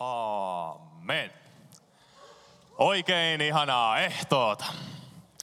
Amen. 0.00 1.32
Oikein 2.78 3.40
ihanaa 3.40 3.98
ehtoota 3.98 4.64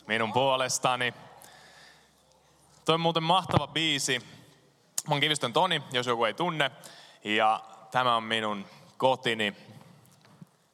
minun 0.08 0.34
puolestani. 0.34 1.14
Toi 2.86 2.96
on 2.96 3.02
muuten 3.02 3.24
mahtava 3.24 3.68
biisi. 3.68 4.20
Mä 5.08 5.14
oon 5.14 5.22
Kivistön 5.22 5.54
Toni, 5.54 5.84
jos 5.92 6.08
joku 6.08 6.26
ei 6.26 6.34
tunne. 6.34 6.72
Ja 7.24 7.64
tämä 7.92 8.16
on 8.16 8.24
minun 8.24 8.66
kotini. 8.98 9.56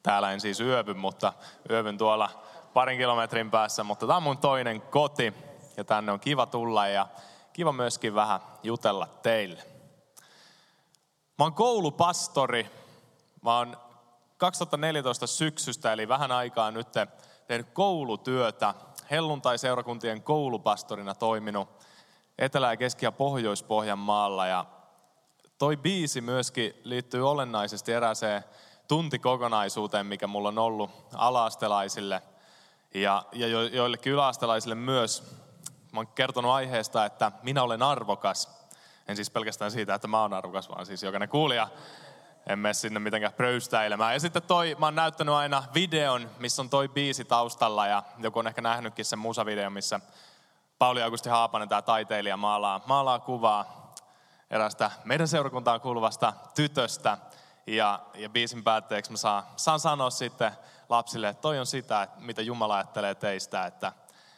Täällä 0.03 0.31
en 0.31 0.41
siis 0.41 0.59
yövy, 0.59 0.93
mutta 0.93 1.33
yövyn 1.69 1.97
tuolla 1.97 2.29
parin 2.73 2.97
kilometrin 2.97 3.51
päässä. 3.51 3.83
Mutta 3.83 4.07
tämä 4.07 4.17
on 4.17 4.23
mun 4.23 4.37
toinen 4.37 4.81
koti 4.81 5.33
ja 5.77 5.83
tänne 5.83 6.11
on 6.11 6.19
kiva 6.19 6.45
tulla 6.45 6.87
ja 6.87 7.07
kiva 7.53 7.71
myöskin 7.71 8.15
vähän 8.15 8.39
jutella 8.63 9.07
teille. 9.07 9.63
Mä 11.39 11.45
oon 11.45 11.53
koulupastori. 11.53 12.82
Mä 13.43 13.57
oon 13.57 13.77
2014 14.37 15.27
syksystä, 15.27 15.93
eli 15.93 16.07
vähän 16.07 16.31
aikaa 16.31 16.71
nyt 16.71 16.87
tehnyt 17.47 17.67
koulutyötä. 17.73 18.73
Helluntai-seurakuntien 19.11 20.23
koulupastorina 20.23 21.15
toiminut 21.15 21.69
Etelä- 22.37 22.71
ja 22.71 22.77
Keski- 22.77 23.05
ja 23.05 23.11
Pohjois-Pohjanmaalla. 23.11 24.47
Ja 24.47 24.65
toi 25.57 25.77
biisi 25.77 26.21
myöskin 26.21 26.73
liittyy 26.83 27.29
olennaisesti 27.29 27.91
erääseen 27.91 28.43
tuntikokonaisuuteen, 28.87 30.05
mikä 30.05 30.27
mulla 30.27 30.47
on 30.47 30.59
ollut 30.59 30.91
alaastelaisille 31.13 32.21
ja, 32.93 33.25
ja 33.31 33.47
jo, 33.47 33.61
joillekin 33.61 34.13
yläastelaisille 34.13 34.75
myös. 34.75 35.23
Mä 35.91 35.99
oon 35.99 36.07
kertonut 36.07 36.51
aiheesta, 36.51 37.05
että 37.05 37.31
minä 37.43 37.63
olen 37.63 37.83
arvokas. 37.83 38.63
En 39.07 39.15
siis 39.15 39.29
pelkästään 39.29 39.71
siitä, 39.71 39.95
että 39.95 40.07
mä 40.07 40.21
oon 40.21 40.33
arvokas, 40.33 40.69
vaan 40.69 40.85
siis 40.85 41.03
jokainen 41.03 41.29
kuulija. 41.29 41.67
En 42.47 42.59
mene 42.59 42.73
sinne 42.73 42.99
mitenkään 42.99 43.33
pröystäilemään. 43.33 44.13
Ja 44.13 44.19
sitten 44.19 44.41
toi, 44.41 44.75
mä 44.79 44.85
oon 44.85 44.95
näyttänyt 44.95 45.35
aina 45.35 45.63
videon, 45.73 46.29
missä 46.39 46.61
on 46.61 46.69
toi 46.69 46.87
biisi 46.87 47.25
taustalla. 47.25 47.87
Ja 47.87 48.03
joku 48.17 48.39
on 48.39 48.47
ehkä 48.47 48.61
nähnytkin 48.61 49.05
sen 49.05 49.19
musavideon, 49.19 49.73
missä 49.73 49.99
Pauli 50.77 51.03
Augusti 51.03 51.29
Haapanen, 51.29 51.69
tämä 51.69 51.81
taiteilija, 51.81 52.37
maalaa, 52.37 52.81
maalaa 52.85 53.19
kuvaa 53.19 53.93
erästä 54.49 54.91
meidän 55.03 55.27
seurakuntaan 55.27 55.81
kuuluvasta 55.81 56.33
tytöstä. 56.55 57.17
Ja, 57.67 57.99
ja 58.13 58.29
biisin 58.29 58.63
päätteeksi 58.63 59.11
mä 59.11 59.17
saan, 59.17 59.43
saan 59.55 59.79
sanoa 59.79 60.09
sitten 60.09 60.51
lapsille, 60.89 61.29
että 61.29 61.41
toi 61.41 61.59
on 61.59 61.65
sitä, 61.65 62.07
mitä 62.17 62.41
Jumala 62.41 62.75
ajattelee 62.75 63.15
teistä, 63.15 63.65
että 63.65 63.93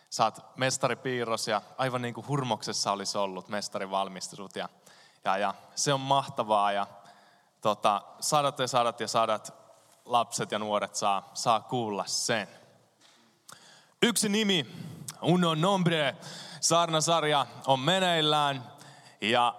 saat 0.09 0.57
mestaripiirros 0.57 1.47
ja 1.47 1.61
aivan 1.77 2.01
niin 2.01 2.13
kuin 2.13 2.27
hurmoksessa 2.27 2.91
olisi 2.91 3.17
ollut 3.17 3.49
mestarivalmistusut. 3.49 4.55
Ja, 4.55 4.69
ja, 5.23 5.37
ja 5.37 5.53
se 5.75 5.93
on 5.93 5.99
mahtavaa 5.99 6.71
ja 6.71 6.87
tota, 7.65 8.01
sadat 8.19 8.59
ja 8.59 8.67
sadat 8.67 8.99
ja 8.99 9.07
sadat 9.07 9.53
lapset 10.05 10.51
ja 10.51 10.59
nuoret 10.59 10.95
saa, 10.95 11.31
saa 11.33 11.59
kuulla 11.59 12.03
sen. 12.07 12.47
Yksi 14.01 14.29
nimi, 14.29 14.65
Uno 15.21 15.55
Nombre, 15.55 16.15
saarnasarja 16.59 17.45
on 17.67 17.79
meneillään 17.79 18.63
ja 19.21 19.55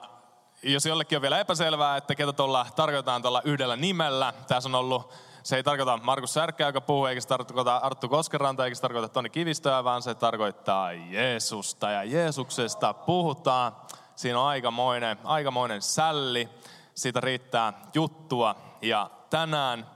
jos 0.63 0.87
jollekin 0.87 1.19
on 1.19 1.23
vielä 1.23 1.41
epäselvää, 1.41 1.97
että 1.97 2.15
ketä 2.15 2.33
tuolla 2.33 2.67
tarkoitetaan 2.77 3.23
tuolla 3.23 3.43
yhdellä 3.45 3.77
nimellä, 3.77 4.33
tässä 4.49 4.69
on 4.69 4.75
ollut 4.75 5.13
se 5.43 5.57
ei 5.57 5.63
tarkoita 5.63 5.97
Markus 6.03 6.35
Särkkää, 6.35 6.69
joka 6.69 6.81
puhuu, 6.81 7.07
eikä 7.07 7.21
se 7.21 7.29
tarkoita 7.29 7.77
Arttu 7.77 8.09
Koskeranta, 8.09 8.65
eikä 8.65 8.75
se 8.75 8.83
tarkoita 8.83 9.09
Toni 9.09 9.31
Kivistöä, 9.31 9.85
vaan 9.85 10.03
se 10.03 10.15
tarkoittaa 10.15 10.93
Jeesusta. 10.93 11.91
Ja 11.91 12.05
Jeesuksesta 12.05 12.95
puhutaan. 12.95 13.77
Siinä 14.17 14.41
on 14.41 14.47
aikamoinen, 14.47 15.19
aikamoinen 15.25 15.83
sälli. 15.83 16.49
Siitä 16.97 17.21
riittää 17.21 17.73
juttua. 17.95 18.57
Ja 18.83 19.11
tänään 19.31 19.91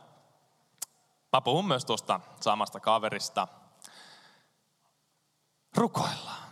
mä 1.32 1.40
puhun 1.40 1.66
myös 1.66 1.84
tuosta 1.84 2.20
samasta 2.40 2.80
kaverista. 2.80 3.48
Rukoillaan. 5.76 6.50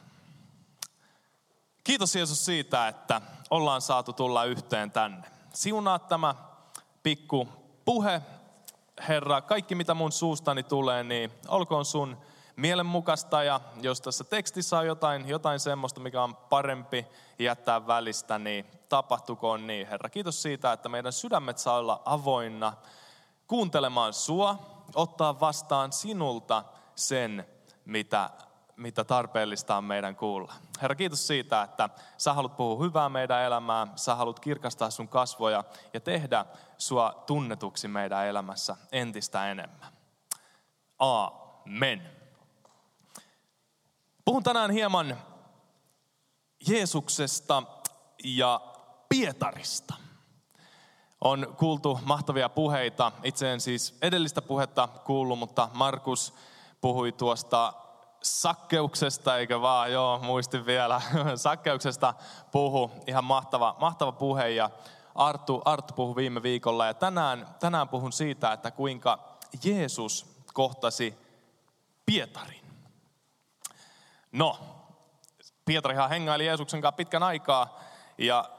Kiitos 1.84 2.14
Jeesus 2.14 2.44
siitä, 2.44 2.88
että 2.88 3.20
ollaan 3.50 3.82
saatu 3.82 4.12
tulla 4.12 4.44
yhteen 4.44 4.90
tänne. 4.90 5.28
Siunaa 5.54 5.98
tämä 5.98 6.34
pikku 7.02 7.48
puhe 7.84 8.22
Herra, 9.08 9.40
kaikki 9.40 9.74
mitä 9.74 9.94
mun 9.94 10.12
suustani 10.12 10.62
tulee, 10.62 11.04
niin 11.04 11.32
olkoon 11.48 11.84
sun 11.84 12.16
mielenmukaista 12.58 13.42
ja 13.42 13.60
jos 13.80 14.00
tässä 14.00 14.24
tekstissä 14.24 14.78
on 14.78 14.86
jotain, 14.86 15.28
jotain 15.28 15.60
semmoista, 15.60 16.00
mikä 16.00 16.22
on 16.22 16.36
parempi 16.36 17.06
jättää 17.38 17.86
välistä, 17.86 18.38
niin 18.38 18.66
tapahtukoon 18.88 19.66
niin. 19.66 19.86
Herra, 19.86 20.10
kiitos 20.10 20.42
siitä, 20.42 20.72
että 20.72 20.88
meidän 20.88 21.12
sydämet 21.12 21.58
saa 21.58 21.78
olla 21.78 22.02
avoinna 22.04 22.72
kuuntelemaan 23.46 24.12
sua, 24.12 24.58
ottaa 24.94 25.40
vastaan 25.40 25.92
sinulta 25.92 26.64
sen, 26.94 27.46
mitä 27.84 28.30
mitä 28.76 29.04
tarpeellista 29.04 29.76
on 29.76 29.84
meidän 29.84 30.16
kuulla. 30.16 30.52
Herra, 30.82 30.94
kiitos 30.94 31.26
siitä, 31.26 31.62
että 31.62 31.88
sä 32.18 32.32
haluat 32.34 32.56
puhua 32.56 32.84
hyvää 32.84 33.08
meidän 33.08 33.42
elämään, 33.42 33.92
sä 33.96 34.14
haluat 34.14 34.40
kirkastaa 34.40 34.90
sun 34.90 35.08
kasvoja 35.08 35.64
ja 35.94 36.00
tehdä 36.00 36.46
sua 36.78 37.22
tunnetuksi 37.26 37.88
meidän 37.88 38.26
elämässä 38.26 38.76
entistä 38.92 39.50
enemmän. 39.50 39.92
Amen. 40.98 42.17
Puhun 44.28 44.42
tänään 44.42 44.70
hieman 44.70 45.16
Jeesuksesta 46.68 47.62
ja 48.24 48.60
Pietarista. 49.08 49.94
On 51.20 51.54
kuultu 51.58 52.00
mahtavia 52.04 52.48
puheita. 52.48 53.12
Itse 53.22 53.52
en 53.52 53.60
siis 53.60 53.98
edellistä 54.02 54.42
puhetta 54.42 54.88
kuullut, 55.04 55.38
mutta 55.38 55.68
Markus 55.72 56.34
puhui 56.80 57.12
tuosta 57.12 57.72
sakkeuksesta, 58.22 59.36
eikä 59.36 59.60
vaan, 59.60 59.92
joo, 59.92 60.18
muistin 60.18 60.66
vielä, 60.66 61.00
sakkeuksesta 61.36 62.14
puhu, 62.52 62.90
ihan 63.06 63.24
mahtava, 63.24 63.76
mahtava 63.80 64.12
puhe 64.12 64.48
ja 64.48 64.70
Arttu, 65.14 65.62
Arttu 65.64 65.94
puhui 65.94 66.16
viime 66.16 66.42
viikolla 66.42 66.86
ja 66.86 66.94
tänään, 66.94 67.48
tänään 67.60 67.88
puhun 67.88 68.12
siitä, 68.12 68.52
että 68.52 68.70
kuinka 68.70 69.38
Jeesus 69.64 70.26
kohtasi 70.54 71.18
Pietarin. 72.06 72.67
No, 74.32 74.58
Pietarihan 75.64 76.08
hengaili 76.08 76.46
Jeesuksen 76.46 76.80
kanssa 76.80 76.96
pitkän 76.96 77.22
aikaa 77.22 77.80
ja 78.18 78.50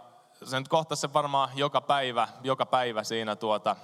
se 0.44 0.59
nyt 0.59 0.68
kohtasi 0.68 1.02
se 1.02 1.13
varmaan 1.13 1.50
joka 1.56 1.81
päivä, 1.81 2.28
joka 2.44 2.66
päivä 2.66 3.03
siinä 3.03 3.35
tuota, 3.35 3.75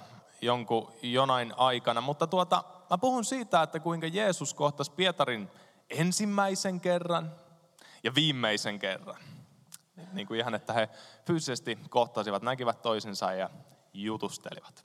jonkun 0.42 0.92
jonain 1.02 1.54
aikana. 1.56 2.00
Mutta 2.00 2.26
tuota, 2.26 2.64
mä 2.90 2.98
puhun 2.98 3.24
siitä, 3.24 3.62
että 3.62 3.80
kuinka 3.80 4.06
Jeesus 4.06 4.54
kohtasi 4.54 4.92
Pietarin 4.92 5.50
ensimmäisen 5.90 6.80
kerran 6.80 7.34
ja 8.04 8.14
viimeisen 8.14 8.78
kerran. 8.78 9.20
Niin 10.12 10.26
kuin 10.26 10.40
ihan, 10.40 10.54
että 10.54 10.72
he 10.72 10.88
fyysisesti 11.26 11.78
kohtasivat, 11.90 12.42
näkivät 12.42 12.82
toisensa 12.82 13.32
ja 13.32 13.50
jutustelivat. 13.94 14.84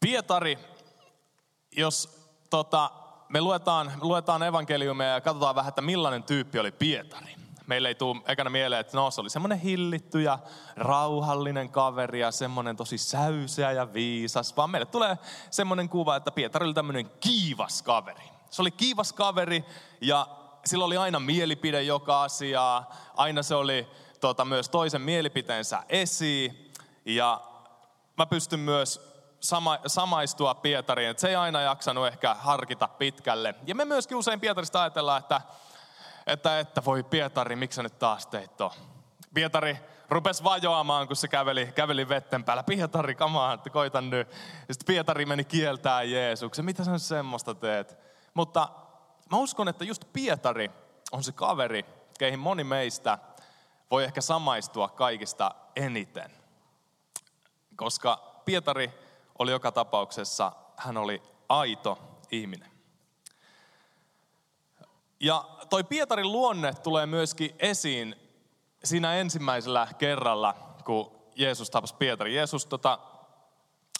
Pietari, 0.00 0.58
jos 1.72 2.28
tota, 2.50 2.90
me 3.30 3.40
luetaan, 3.40 3.86
me 3.86 3.92
luetaan 4.00 4.42
evankeliumia 4.42 5.06
ja 5.06 5.20
katsotaan 5.20 5.54
vähän, 5.54 5.68
että 5.68 5.82
millainen 5.82 6.22
tyyppi 6.22 6.58
oli 6.58 6.72
Pietari. 6.72 7.34
Meille 7.66 7.88
ei 7.88 7.94
tule 7.94 8.20
ekana 8.26 8.50
mieleen, 8.50 8.80
että 8.80 8.96
no, 8.96 9.10
se 9.10 9.20
oli 9.20 9.30
semmoinen 9.30 9.58
hillitty 9.58 10.22
ja 10.22 10.38
rauhallinen 10.76 11.68
kaveri 11.68 12.20
ja 12.20 12.30
semmoinen 12.30 12.76
tosi 12.76 12.98
säyseä 12.98 13.72
ja 13.72 13.92
viisas, 13.92 14.56
vaan 14.56 14.70
meille 14.70 14.86
tulee 14.86 15.18
semmoinen 15.50 15.88
kuva, 15.88 16.16
että 16.16 16.30
Pietari 16.30 16.66
oli 16.66 16.74
tämmöinen 16.74 17.10
kiivas 17.20 17.82
kaveri. 17.82 18.22
Se 18.50 18.62
oli 18.62 18.70
kiivas 18.70 19.12
kaveri 19.12 19.64
ja 20.00 20.26
sillä 20.64 20.84
oli 20.84 20.96
aina 20.96 21.20
mielipide 21.20 21.82
joka 21.82 22.22
asiaa. 22.22 22.94
Aina 23.16 23.42
se 23.42 23.54
oli 23.54 23.88
tota, 24.20 24.44
myös 24.44 24.68
toisen 24.68 25.02
mielipiteensä 25.02 25.82
esiin. 25.88 26.72
Ja 27.04 27.40
mä 28.18 28.26
pystyn 28.26 28.60
myös 28.60 29.09
sama, 29.40 29.78
samaistua 29.86 30.54
Pietariin, 30.54 31.10
että 31.10 31.20
se 31.20 31.28
ei 31.28 31.34
aina 31.34 31.60
jaksanut 31.60 32.06
ehkä 32.06 32.34
harkita 32.34 32.88
pitkälle. 32.88 33.54
Ja 33.66 33.74
me 33.74 33.84
myöskin 33.84 34.16
usein 34.16 34.40
Pietarista 34.40 34.82
ajatellaan, 34.82 35.18
että, 35.20 35.40
että, 36.26 36.60
että 36.60 36.84
voi 36.84 37.02
Pietari, 37.02 37.56
miksi 37.56 37.76
sä 37.76 37.82
nyt 37.82 37.98
taas 37.98 38.26
teit 38.26 38.56
to? 38.56 38.72
Pietari 39.34 39.78
rupesi 40.08 40.44
vajoamaan, 40.44 41.06
kun 41.06 41.16
se 41.16 41.28
käveli, 41.28 41.72
käveli 41.74 42.08
vetten 42.08 42.44
päällä. 42.44 42.62
Pietari, 42.62 43.14
kamaa, 43.14 43.52
että 43.52 43.70
koitan 43.70 44.10
nyt. 44.10 44.28
Ja 44.68 44.74
sitten 44.74 44.86
Pietari 44.86 45.26
meni 45.26 45.44
kieltää 45.44 46.02
Jeesuksen. 46.02 46.64
Mitä 46.64 46.84
sä 46.84 46.92
nyt 46.92 47.02
semmoista 47.02 47.54
teet? 47.54 47.98
Mutta 48.34 48.68
mä 49.30 49.38
uskon, 49.38 49.68
että 49.68 49.84
just 49.84 50.04
Pietari 50.12 50.70
on 51.12 51.24
se 51.24 51.32
kaveri, 51.32 51.84
keihin 52.18 52.38
moni 52.38 52.64
meistä 52.64 53.18
voi 53.90 54.04
ehkä 54.04 54.20
samaistua 54.20 54.88
kaikista 54.88 55.54
eniten. 55.76 56.30
Koska 57.76 58.42
Pietari 58.44 59.09
oli 59.40 59.50
joka 59.50 59.72
tapauksessa, 59.72 60.52
hän 60.76 60.96
oli 60.96 61.22
aito 61.48 61.98
ihminen. 62.30 62.70
Ja 65.20 65.44
toi 65.70 65.84
Pietarin 65.84 66.32
luonne 66.32 66.74
tulee 66.74 67.06
myöskin 67.06 67.54
esiin 67.58 68.16
siinä 68.84 69.14
ensimmäisellä 69.14 69.88
kerralla, 69.98 70.54
kun 70.84 71.12
Jeesus 71.36 71.70
tapasi 71.70 71.94
Pietari. 71.94 72.34
Jeesus 72.34 72.66
tota, 72.66 72.98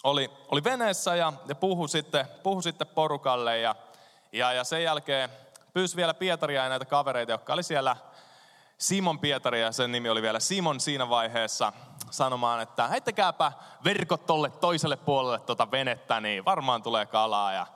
oli, 0.03 0.31
oli 0.47 0.63
veneessä 0.63 1.15
ja, 1.15 1.33
ja 1.47 1.55
puhui, 1.55 1.89
sitten, 1.89 2.25
puhui 2.43 2.63
sitten 2.63 2.87
porukalle 2.87 3.59
ja, 3.59 3.75
ja, 4.31 4.53
ja 4.53 4.63
sen 4.63 4.83
jälkeen 4.83 5.29
pyysi 5.73 5.95
vielä 5.95 6.13
Pietaria 6.13 6.63
ja 6.63 6.69
näitä 6.69 6.85
kavereita, 6.85 7.31
jotka 7.31 7.53
oli 7.53 7.63
siellä 7.63 7.95
Simon 8.77 9.19
Pietari 9.19 9.61
ja 9.61 9.71
sen 9.71 9.91
nimi 9.91 10.09
oli 10.09 10.21
vielä 10.21 10.39
Simon 10.39 10.79
siinä 10.79 11.09
vaiheessa 11.09 11.73
sanomaan, 12.11 12.61
että 12.61 12.87
heittäkääpä 12.87 13.51
verkot 13.83 14.25
tolle 14.25 14.49
toiselle 14.49 14.97
puolelle 14.97 15.39
tuota 15.39 15.71
venettä, 15.71 16.21
niin 16.21 16.45
varmaan 16.45 16.83
tulee 16.83 17.05
kalaa. 17.05 17.53
Ja 17.53 17.67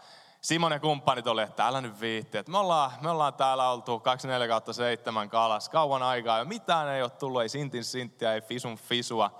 Simon 0.42 0.72
ja 0.72 0.80
kumppanit 0.80 1.28
oli, 1.28 1.42
että 1.42 1.68
älä 1.68 1.82
nyt 1.82 2.02
viitti, 2.02 2.38
että 2.38 2.52
me 2.52 2.58
ollaan, 2.58 2.92
me 3.02 3.10
ollaan 3.10 3.34
täällä 3.34 3.70
oltu 3.70 4.00
24 4.00 4.48
kautta 4.48 4.74
7 4.74 5.30
kalas 5.30 5.70
kauan 5.70 6.04
aikaa 6.04 6.38
ja 6.38 6.46
mitään 6.46 6.90
ei 6.90 7.02
ole 7.02 7.10
tullut, 7.10 7.42
ei 7.42 7.50
sintin 7.50 7.84
sinttiä, 7.84 8.34
ei 8.34 8.42
fisun 8.42 8.78
fisua. 8.78 9.40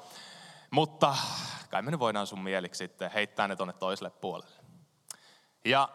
Mutta 0.72 1.16
kai 1.70 1.82
me 1.82 1.92
nyt 1.92 2.00
voidaan 2.00 2.28
sun 2.28 2.42
mieliksi 2.42 2.78
sitten 2.78 3.12
heittää 3.12 3.48
ne 3.48 3.56
tuonne 3.56 3.74
toiselle 3.74 4.10
puolelle. 4.10 4.56
Ja 5.66 5.90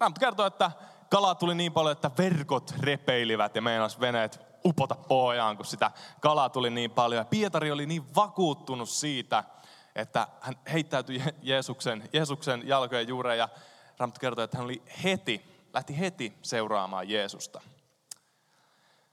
Raamattu 0.00 0.20
kertoo, 0.20 0.46
että 0.46 0.70
kalaa 1.10 1.34
tuli 1.34 1.54
niin 1.54 1.72
paljon, 1.72 1.92
että 1.92 2.10
verkot 2.18 2.74
repeilivät 2.80 3.54
ja 3.54 3.62
meinas 3.62 4.00
veneet 4.00 4.49
upota 4.64 4.94
pohjaan, 4.94 5.56
kun 5.56 5.66
sitä 5.66 5.90
kalaa 6.20 6.48
tuli 6.48 6.70
niin 6.70 6.90
paljon. 6.90 7.20
Ja 7.20 7.24
Pietari 7.24 7.70
oli 7.70 7.86
niin 7.86 8.14
vakuuttunut 8.14 8.88
siitä, 8.88 9.44
että 9.94 10.28
hän 10.40 10.54
heittäytyi 10.72 11.22
Jeesuksen, 11.42 12.08
Jeesuksen 12.12 12.68
jalkojen 12.68 13.08
juureen 13.08 13.38
ja 13.38 13.48
Raamattu 13.98 14.20
kertoo, 14.20 14.44
että 14.44 14.56
hän 14.56 14.64
oli 14.64 14.82
heti, 15.04 15.66
lähti 15.74 15.98
heti 15.98 16.38
seuraamaan 16.42 17.08
Jeesusta. 17.08 17.60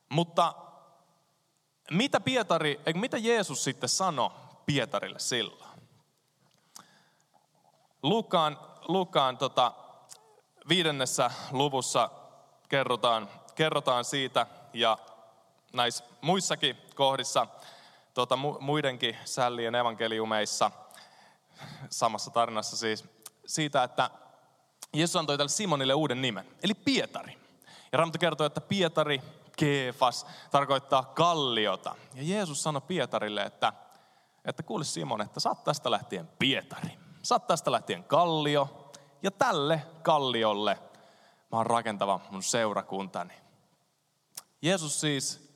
Mutta 0.10 0.54
mitä 1.92 2.20
Pietari, 2.20 2.82
mitä 2.94 3.18
Jeesus 3.18 3.64
sitten 3.64 3.90
sanoi 3.90 4.30
Pietarille 4.66 5.20
silloin? 5.20 5.70
Lukaan, 8.04 8.60
Lukaan 8.88 9.38
tota, 9.38 9.72
viidennessä 10.70 11.32
luvussa 11.52 12.10
kerrotaan, 12.70 13.30
kerrotaan 13.56 14.06
siitä 14.06 14.48
ja 14.74 14.98
näissä 15.78 16.04
muissakin 16.22 16.78
kohdissa, 16.96 17.48
tuota, 18.14 18.36
muidenkin 18.60 19.18
sällien 19.26 19.76
evankeliumeissa, 19.76 20.72
samassa 21.90 22.32
tarinassa 22.32 22.78
siis, 22.78 23.06
siitä, 23.46 23.84
että 23.84 24.10
Jeesus 24.94 25.16
antoi 25.16 25.38
tälle 25.38 25.50
Simonille 25.50 25.94
uuden 25.94 26.22
nimen, 26.22 26.46
eli 26.64 26.74
Pietari. 26.74 27.38
Ja 27.92 27.98
Raamattu 27.98 28.20
kertoo, 28.20 28.48
että 28.48 28.62
Pietari, 28.62 29.22
Keefas, 29.58 30.26
tarkoittaa 30.52 31.04
kalliota. 31.04 31.96
Ja 32.14 32.24
Jeesus 32.24 32.64
sanoi 32.64 32.82
Pietarille, 32.82 33.42
että, 33.42 33.74
että 34.46 34.64
kuule 34.64 34.84
Simon, 34.84 35.22
että 35.22 35.40
saat 35.40 35.64
tästä 35.64 35.92
lähtien 35.92 36.30
Pietari. 36.40 36.90
Saat 37.24 37.48
tästä 37.48 37.72
lähtien 37.72 38.04
kallio, 38.04 38.92
ja 39.24 39.32
tälle 39.32 39.82
kalliolle 40.04 40.80
mä 41.52 41.58
oon 41.58 41.66
rakentava 41.66 42.20
mun 42.32 42.44
seurakuntani. 42.44 43.34
Jeesus 44.62 45.02
siis 45.02 45.47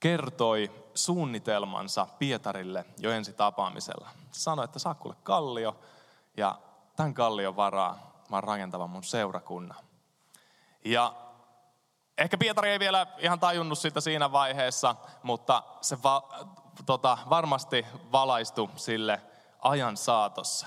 kertoi 0.00 0.88
suunnitelmansa 0.94 2.06
Pietarille 2.18 2.84
jo 2.98 3.10
ensi 3.10 3.32
tapaamisella. 3.32 4.08
Sanoi, 4.30 4.64
että 4.64 4.78
saa 4.78 4.94
kuule 4.94 5.16
kallio 5.22 5.76
ja 6.36 6.58
tämän 6.96 7.14
kallion 7.14 7.56
varaa 7.56 8.08
mä 8.30 8.36
oon 8.36 8.44
rakentava 8.44 8.86
mun 8.86 9.04
seurakunnan. 9.04 9.78
Ja 10.84 11.14
ehkä 12.18 12.38
Pietari 12.38 12.70
ei 12.70 12.78
vielä 12.78 13.06
ihan 13.18 13.40
tajunnut 13.40 13.78
sitä 13.78 14.00
siinä 14.00 14.32
vaiheessa, 14.32 14.94
mutta 15.22 15.62
se 15.80 16.02
va, 16.02 16.28
tota, 16.86 17.18
varmasti 17.30 17.86
valaistui 18.12 18.68
sille 18.76 19.22
ajan 19.58 19.96
saatossa. 19.96 20.66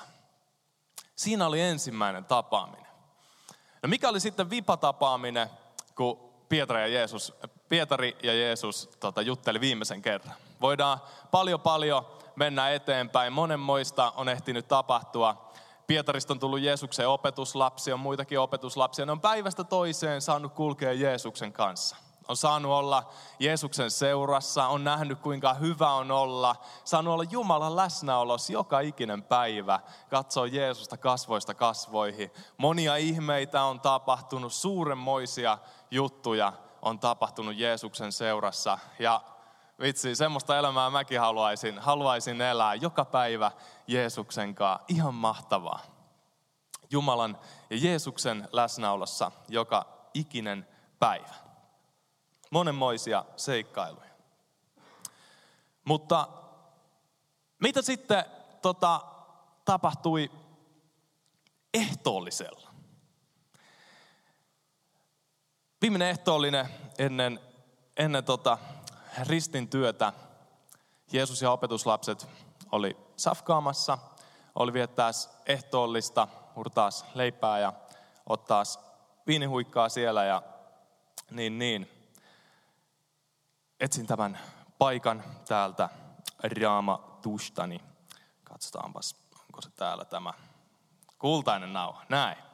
Siinä 1.16 1.48
oli 1.48 1.62
ensimmäinen 1.62 2.26
tapaaminen. 2.26 2.92
No 3.84 3.90
mikä 3.90 4.10
oli 4.10 4.20
sitten 4.20 4.50
vipatapaaminen, 4.50 5.50
kun 5.96 6.34
Pietari 6.50 6.82
ja 6.82 6.88
Jeesus, 6.88 7.34
Pietari 7.72 8.18
ja 8.24 8.34
Jeesus 8.34 8.90
tota, 9.00 9.22
jutteli 9.22 9.60
viimeisen 9.62 10.02
kerran? 10.02 10.36
Voidaan 10.62 11.00
paljon 11.32 11.60
paljon 11.60 12.06
mennä 12.36 12.70
eteenpäin. 12.70 13.34
Monenmoista 13.34 14.14
on 14.16 14.30
ehtinyt 14.30 14.68
tapahtua. 14.68 15.52
Pietarista 15.88 16.34
on 16.34 16.40
tullut 16.40 16.60
Jeesuksen 16.60 17.08
opetuslapsi, 17.08 17.94
on 17.94 18.00
muitakin 18.00 18.40
opetuslapsia. 18.40 19.06
Ne 19.06 19.12
on 19.12 19.22
päivästä 19.22 19.64
toiseen 19.64 20.22
saanut 20.22 20.54
kulkea 20.54 20.94
Jeesuksen 20.94 21.54
kanssa 21.54 21.96
on 22.28 22.38
saanut 22.38 22.72
olla 22.72 23.10
Jeesuksen 23.40 23.92
seurassa, 23.92 24.68
on 24.68 24.84
nähnyt 24.84 25.20
kuinka 25.20 25.54
hyvä 25.54 25.94
on 25.94 26.12
olla, 26.12 26.56
saanut 26.84 27.14
olla 27.14 27.24
Jumalan 27.32 27.76
läsnäolossa 27.76 28.54
joka 28.54 28.80
ikinen 28.80 29.24
päivä, 29.24 29.80
katsoo 30.10 30.46
Jeesusta 30.46 30.98
kasvoista 30.98 31.54
kasvoihin. 31.54 32.32
Monia 32.58 32.96
ihmeitä 32.96 33.64
on 33.64 33.80
tapahtunut, 33.80 34.54
suuremmoisia 34.54 35.58
juttuja 35.92 36.54
on 36.82 37.00
tapahtunut 37.00 37.56
Jeesuksen 37.56 38.12
seurassa 38.12 38.80
ja 39.00 39.22
vitsi, 39.82 40.16
semmoista 40.16 40.58
elämää 40.58 40.90
mäkin 40.90 41.20
haluaisin, 41.20 41.80
haluaisin 41.80 42.42
elää 42.42 42.76
joka 42.76 43.06
päivä 43.06 43.52
Jeesuksen 43.88 44.56
kanssa. 44.56 44.86
Ihan 44.88 45.14
mahtavaa. 45.14 45.80
Jumalan 46.92 47.38
ja 47.70 47.78
Jeesuksen 47.78 48.50
läsnäolossa 48.52 49.32
joka 49.48 49.86
ikinen 50.14 50.68
päivä 51.00 51.34
monenmoisia 52.50 53.26
seikkailuja. 53.36 54.12
Mutta 55.86 56.28
mitä 57.60 57.82
sitten 57.82 58.26
tota, 58.62 59.02
tapahtui 59.66 60.32
ehtoollisella? 61.74 62.71
Viimeinen 65.82 66.10
ehtoollinen 66.10 66.70
ennen, 66.98 67.40
ennen 67.98 68.24
tota 68.24 68.58
ristin 69.28 69.70
työtä 69.70 70.14
Jeesus 71.12 71.42
ja 71.42 71.52
opetuslapset 71.52 72.28
oli 72.72 72.98
safkaamassa, 73.18 73.98
oli 74.56 74.74
viettää 74.74 75.12
ehtoollista, 75.46 76.28
murtaas 76.56 77.06
leipää 77.14 77.60
ja 77.60 77.74
ottaa 78.26 78.64
viinihuikkaa 79.28 79.90
siellä 79.90 80.24
ja 80.24 80.42
niin 81.32 81.60
niin 81.60 81.90
etsin 83.80 84.08
tämän 84.08 84.40
paikan 84.78 85.24
täältä 85.48 85.90
Raamatustani. 86.62 87.82
Katsotaanpas, 88.44 89.16
onko 89.40 89.62
se 89.62 89.70
täällä 89.70 90.06
tämä 90.06 90.34
kultainen 91.20 91.74
nauha. 91.74 92.06
Näin. 92.10 92.51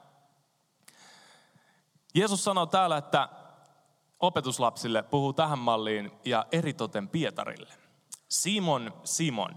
Jeesus 2.18 2.44
sanoo 2.44 2.66
täällä, 2.66 2.98
että 2.98 3.30
opetuslapsille 4.20 5.04
puhuu 5.04 5.34
tähän 5.34 5.60
malliin 5.60 6.12
ja 6.26 6.46
eritoten 6.52 7.10
Pietarille. 7.10 7.74
Simon, 8.30 8.94
Simon, 9.04 9.56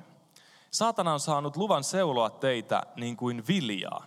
saatana 0.70 1.12
on 1.12 1.20
saanut 1.20 1.56
luvan 1.56 1.84
seuloa 1.84 2.30
teitä 2.30 2.82
niin 2.96 3.16
kuin 3.16 3.44
viljaa, 3.48 4.04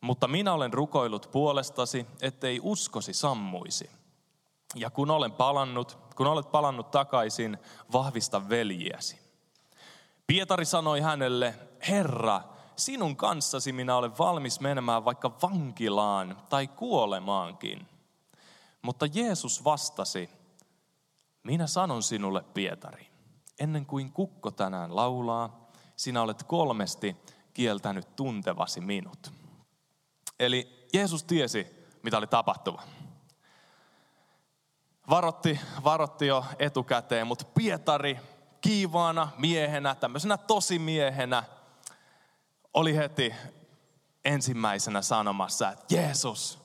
mutta 0.00 0.28
minä 0.28 0.52
olen 0.52 0.72
rukoillut 0.72 1.28
puolestasi, 1.32 2.06
ettei 2.22 2.60
uskosi 2.62 3.14
sammuisi. 3.14 3.90
Ja 4.74 4.90
kun 4.90 5.10
olen 5.10 5.32
palannut, 5.32 5.98
kun 6.16 6.26
olet 6.26 6.50
palannut 6.50 6.90
takaisin, 6.90 7.58
vahvista 7.92 8.48
veljiäsi. 8.48 9.20
Pietari 10.26 10.64
sanoi 10.64 11.00
hänelle, 11.00 11.54
Herra, 11.88 12.40
sinun 12.84 13.16
kanssasi 13.16 13.72
minä 13.72 13.96
olen 13.96 14.18
valmis 14.18 14.60
menemään 14.60 15.04
vaikka 15.04 15.30
vankilaan 15.42 16.42
tai 16.48 16.68
kuolemaankin. 16.68 17.88
Mutta 18.82 19.06
Jeesus 19.14 19.64
vastasi, 19.64 20.30
minä 21.42 21.66
sanon 21.66 22.02
sinulle 22.02 22.44
Pietari, 22.54 23.06
ennen 23.60 23.86
kuin 23.86 24.12
kukko 24.12 24.50
tänään 24.50 24.96
laulaa, 24.96 25.70
sinä 25.96 26.22
olet 26.22 26.42
kolmesti 26.42 27.16
kieltänyt 27.54 28.16
tuntevasi 28.16 28.80
minut. 28.80 29.32
Eli 30.40 30.88
Jeesus 30.92 31.24
tiesi, 31.24 31.66
mitä 32.02 32.18
oli 32.18 32.26
tapahtuva 32.26 32.82
varotti, 35.10 35.60
varotti 35.84 36.26
jo 36.26 36.44
etukäteen, 36.58 37.26
mutta 37.26 37.44
Pietari 37.44 38.18
kiivaana 38.60 39.28
miehenä, 39.38 39.94
tämmöisenä 39.94 40.36
tosimiehenä, 40.36 41.42
oli 42.74 42.96
heti 42.96 43.34
ensimmäisenä 44.24 45.02
sanomassa, 45.02 45.68
että 45.68 45.94
Jeesus, 45.94 46.58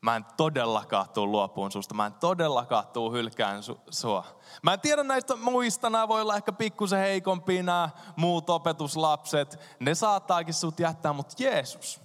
mä 0.00 0.16
en 0.16 0.24
todellakaan 0.36 1.08
tuu 1.08 1.26
luopuun 1.26 1.72
susta, 1.72 1.94
mä 1.94 2.06
en 2.06 2.14
todellakaan 2.14 2.86
tuu 2.86 3.12
hylkään 3.12 3.60
su- 3.60 3.80
sua. 3.90 4.24
Mä 4.62 4.72
en 4.72 4.80
tiedä 4.80 5.02
näistä 5.02 5.36
muista, 5.36 5.90
nämä 5.90 6.08
voi 6.08 6.20
olla 6.20 6.36
ehkä 6.36 6.52
pikkusen 6.52 6.98
heikompia 6.98 7.62
nämä 7.62 7.90
muut 8.16 8.50
opetuslapset, 8.50 9.58
ne 9.80 9.94
saattaakin 9.94 10.54
sut 10.54 10.80
jättää, 10.80 11.12
mutta 11.12 11.34
Jeesus, 11.38 12.00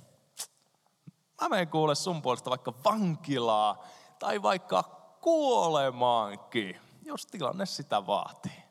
mä 1.42 1.50
menen 1.50 1.68
kuule 1.68 1.96
sun 1.96 2.22
puolesta 2.22 2.50
vaikka 2.50 2.74
vankilaa 2.86 3.84
tai 4.20 4.42
vaikka 4.42 4.84
kuolemaankin, 5.22 6.82
jos 7.02 7.26
tilanne 7.26 7.66
sitä 7.66 8.08
vaatii. 8.08 8.64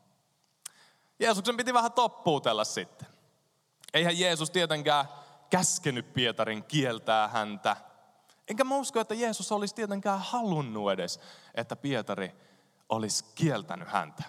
Jeesuksen 1.19 1.57
piti 1.57 1.75
vähän 1.75 1.93
toppuutella 1.93 2.65
sitten. 2.65 3.16
Eihän 3.97 4.19
Jeesus 4.19 4.51
tietenkään 4.51 5.09
käskenyt 5.51 6.13
Pietarin 6.13 6.65
kieltää 6.65 7.29
häntä. 7.29 7.77
Enkä 8.49 8.65
mä 8.65 8.77
usko, 8.77 9.01
että 9.01 9.15
Jeesus 9.15 9.53
olisi 9.53 9.75
tietenkään 9.75 10.19
halunnut 10.21 10.93
edes, 10.93 11.21
että 11.55 11.77
Pietari 11.77 12.35
olisi 12.89 13.25
kieltänyt 13.35 13.89
häntä. 13.89 14.23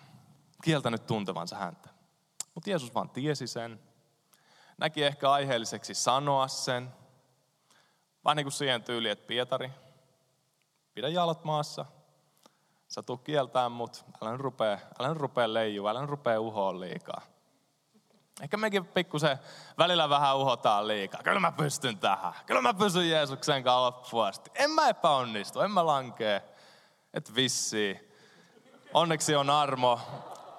Kieltänyt 0.64 1.06
tuntevansa 1.06 1.56
häntä. 1.56 1.90
Mutta 2.56 2.70
Jeesus 2.70 2.96
vaan 2.96 3.10
tiesi 3.10 3.48
sen. 3.48 3.80
Näki 4.78 5.04
ehkä 5.04 5.32
aiheelliseksi 5.32 5.94
sanoa 5.94 6.48
sen. 6.48 6.94
Vaan 8.26 8.38
niin 8.38 8.46
kuin 8.46 8.54
siihen 8.54 8.84
tyyliin, 8.84 9.12
että 9.12 9.28
Pietari, 9.28 9.72
pidä 10.94 11.10
jalat 11.10 11.44
maassa. 11.44 11.86
Sä 12.88 13.04
tuu 13.04 13.18
kieltään 13.18 13.72
mut, 13.72 14.06
älä 14.22 14.32
nyt 14.32 14.42
rupea, 14.42 14.80
älä 15.00 15.10
nyt 15.10 15.18
rupea 15.18 15.54
leijua, 15.54 15.90
älä 15.90 16.02
nyt 16.02 16.10
rupea 16.10 16.40
uhoa 16.42 16.80
liikaa. 16.80 17.22
Ehkä 18.42 18.58
mekin 18.58 18.86
pikkusen 18.86 19.38
välillä 19.78 20.10
vähän 20.10 20.38
uhotaan 20.38 20.88
liikaa. 20.88 21.24
Kyllä 21.24 21.40
mä 21.40 21.52
pystyn 21.52 21.98
tähän. 21.98 22.34
Kyllä 22.46 22.62
mä 22.62 22.74
pysyn 22.74 23.10
Jeesuksen 23.10 23.64
kanssa 23.64 23.82
loppuun 23.82 24.26
asti. 24.26 24.52
En 24.56 24.72
mä 24.72 24.90
epäonnistu, 24.90 25.62
en 25.62 25.72
mä 25.72 25.86
lankee. 25.86 26.44
Et 27.14 27.36
vissi. 27.36 28.14
Onneksi 28.94 29.36
on 29.36 29.50
armo. 29.50 30.00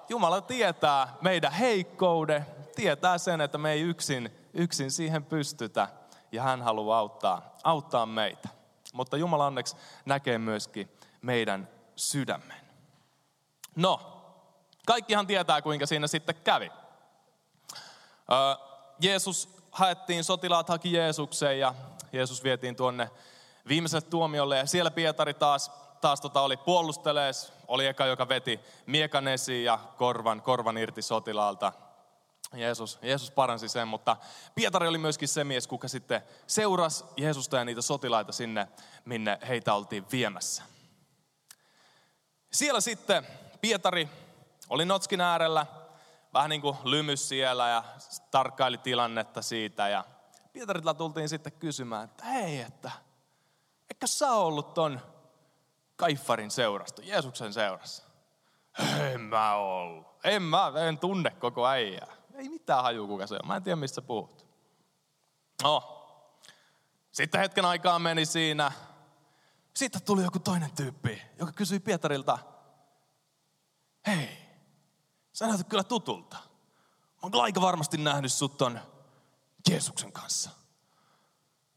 Jumala 0.08 0.40
tietää 0.40 1.16
meidän 1.20 1.52
heikkouden, 1.52 2.47
tietää 2.76 3.18
sen, 3.18 3.40
että 3.40 3.58
me 3.58 3.73
ei 3.73 3.80
yksin, 3.80 4.49
yksin 4.54 4.90
siihen 4.90 5.25
pystytä. 5.25 5.88
Ja 6.32 6.42
hän 6.42 6.62
haluaa 6.62 6.99
auttaa, 6.99 7.54
auttaa 7.64 8.06
meitä. 8.06 8.49
Mutta 8.92 9.16
Jumala 9.16 9.47
onneksi 9.47 9.76
näkee 10.04 10.38
myöskin 10.38 10.92
meidän 11.23 11.68
sydämen. 11.97 12.56
No, 13.76 14.23
kaikkihan 14.87 15.26
tietää, 15.26 15.62
kuinka 15.62 15.87
siinä 15.87 16.06
sitten 16.06 16.35
kävi. 16.44 16.70
Jeesus 19.00 19.49
haettiin, 19.70 20.25
sotilaat 20.25 20.68
haki 20.68 20.92
Jeesukseen 20.92 21.58
ja 21.58 21.75
Jeesus 22.12 22.44
vietiin 22.44 22.76
tuonne 22.76 23.11
viimeiselle 23.68 24.06
tuomiolle. 24.11 24.58
Ja 24.58 24.66
siellä 24.66 24.90
Pietari 24.90 25.35
taas, 25.35 25.70
taas 26.00 26.20
tota 26.20 26.40
oli 26.40 26.56
puolustelees, 26.56 27.52
oli 27.68 27.87
eka, 27.87 28.06
joka 28.06 28.28
veti 28.28 28.61
miekan 28.87 29.28
esiin 29.28 29.64
ja 29.64 29.78
korvan, 29.97 30.42
korvan 30.42 30.78
irti 30.78 31.02
sotilaalta. 31.02 31.73
Jeesus, 32.54 32.99
Jeesus 33.02 33.30
paransi 33.30 33.68
sen, 33.68 33.88
mutta 33.88 34.16
Pietari 34.54 34.88
oli 34.88 34.99
myöskin 34.99 35.28
se 35.28 35.44
mies, 35.44 35.66
kuka 35.66 35.88
sitten 35.88 36.23
seurasi 36.47 37.04
Jeesusta 37.16 37.56
ja 37.56 37.64
niitä 37.64 37.82
sotilaita 37.82 38.32
sinne, 38.32 38.68
minne 39.04 39.38
heitä 39.49 39.75
oltiin 39.75 40.06
viemässä. 40.12 40.62
Siellä 42.52 42.80
sitten 42.80 43.26
Pietari 43.61 44.08
oli 44.68 44.85
Notskin 44.85 45.20
äärellä, 45.20 45.66
vähän 46.38 46.50
niin 46.50 46.61
kuin 46.61 46.76
lymys 46.85 47.28
siellä 47.28 47.68
ja 47.68 47.85
tarkkaili 48.30 48.78
tilannetta 48.78 49.42
siitä. 49.42 49.88
Ja 49.88 50.04
Pietaritla 50.52 50.95
tultiin 50.95 51.28
sitten 51.28 51.52
kysymään, 51.52 52.04
että 52.04 52.25
hei, 52.25 52.61
että 52.61 52.90
eikö 53.90 54.07
sä 54.07 54.33
ollut 54.33 54.75
ton 54.75 55.00
Kaifarin 55.97 56.50
seurasta, 56.50 57.02
Jeesuksen 57.02 57.52
seurassa? 57.52 58.02
En 59.12 59.21
mä 59.21 59.54
ollut. 59.54 60.07
En 60.25 60.42
mä, 60.42 60.73
en 60.88 60.99
tunne 60.99 61.30
koko 61.30 61.66
äijää. 61.66 62.12
Ei 62.35 62.49
mitään 62.49 62.83
haju 62.83 63.07
kuka 63.07 63.26
se 63.26 63.35
on. 63.35 63.49
Mä 63.49 63.57
en 63.57 63.62
tiedä, 63.62 63.76
mistä 63.76 64.02
puhut. 64.02 64.47
No. 65.62 65.95
Sitten 67.11 67.40
hetken 67.40 67.64
aikaa 67.64 67.99
meni 67.99 68.26
siinä. 68.26 68.73
Sitten 69.76 70.02
tuli 70.02 70.23
joku 70.23 70.38
toinen 70.38 70.71
tyyppi, 70.71 71.23
joka 71.38 71.52
kysyi 71.52 71.80
Pietarilta, 71.80 72.38
hei, 74.07 74.38
Sä 75.38 75.47
näytät 75.47 75.68
kyllä 75.68 75.85
tutulta. 75.85 76.37
Mä 76.37 77.21
oon 77.23 77.42
aika 77.42 77.61
varmasti 77.61 77.97
nähnyt 77.97 78.33
sut 78.33 78.57
ton 78.57 78.80
Jeesuksen 79.71 80.12
kanssa. 80.12 80.50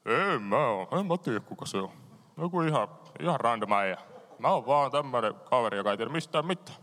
En 0.06 0.42
mä 0.42 0.68
oo. 0.68 1.00
En 1.00 1.06
mä 1.06 1.18
tiedä 1.18 1.40
kuka 1.40 1.66
se 1.66 1.78
on. 1.78 1.92
Joku 2.38 2.62
ihan, 2.62 2.88
ihan 3.20 3.40
random 3.40 3.72
äijä. 3.72 3.98
Mä 4.40 4.48
oon 4.48 4.66
vaan 4.66 4.92
tämmönen 4.92 5.34
kaveri, 5.36 5.78
joka 5.78 5.92
ei 5.92 5.98
tiedä 5.98 6.12
mistään 6.12 6.46
mitään. 6.46 6.78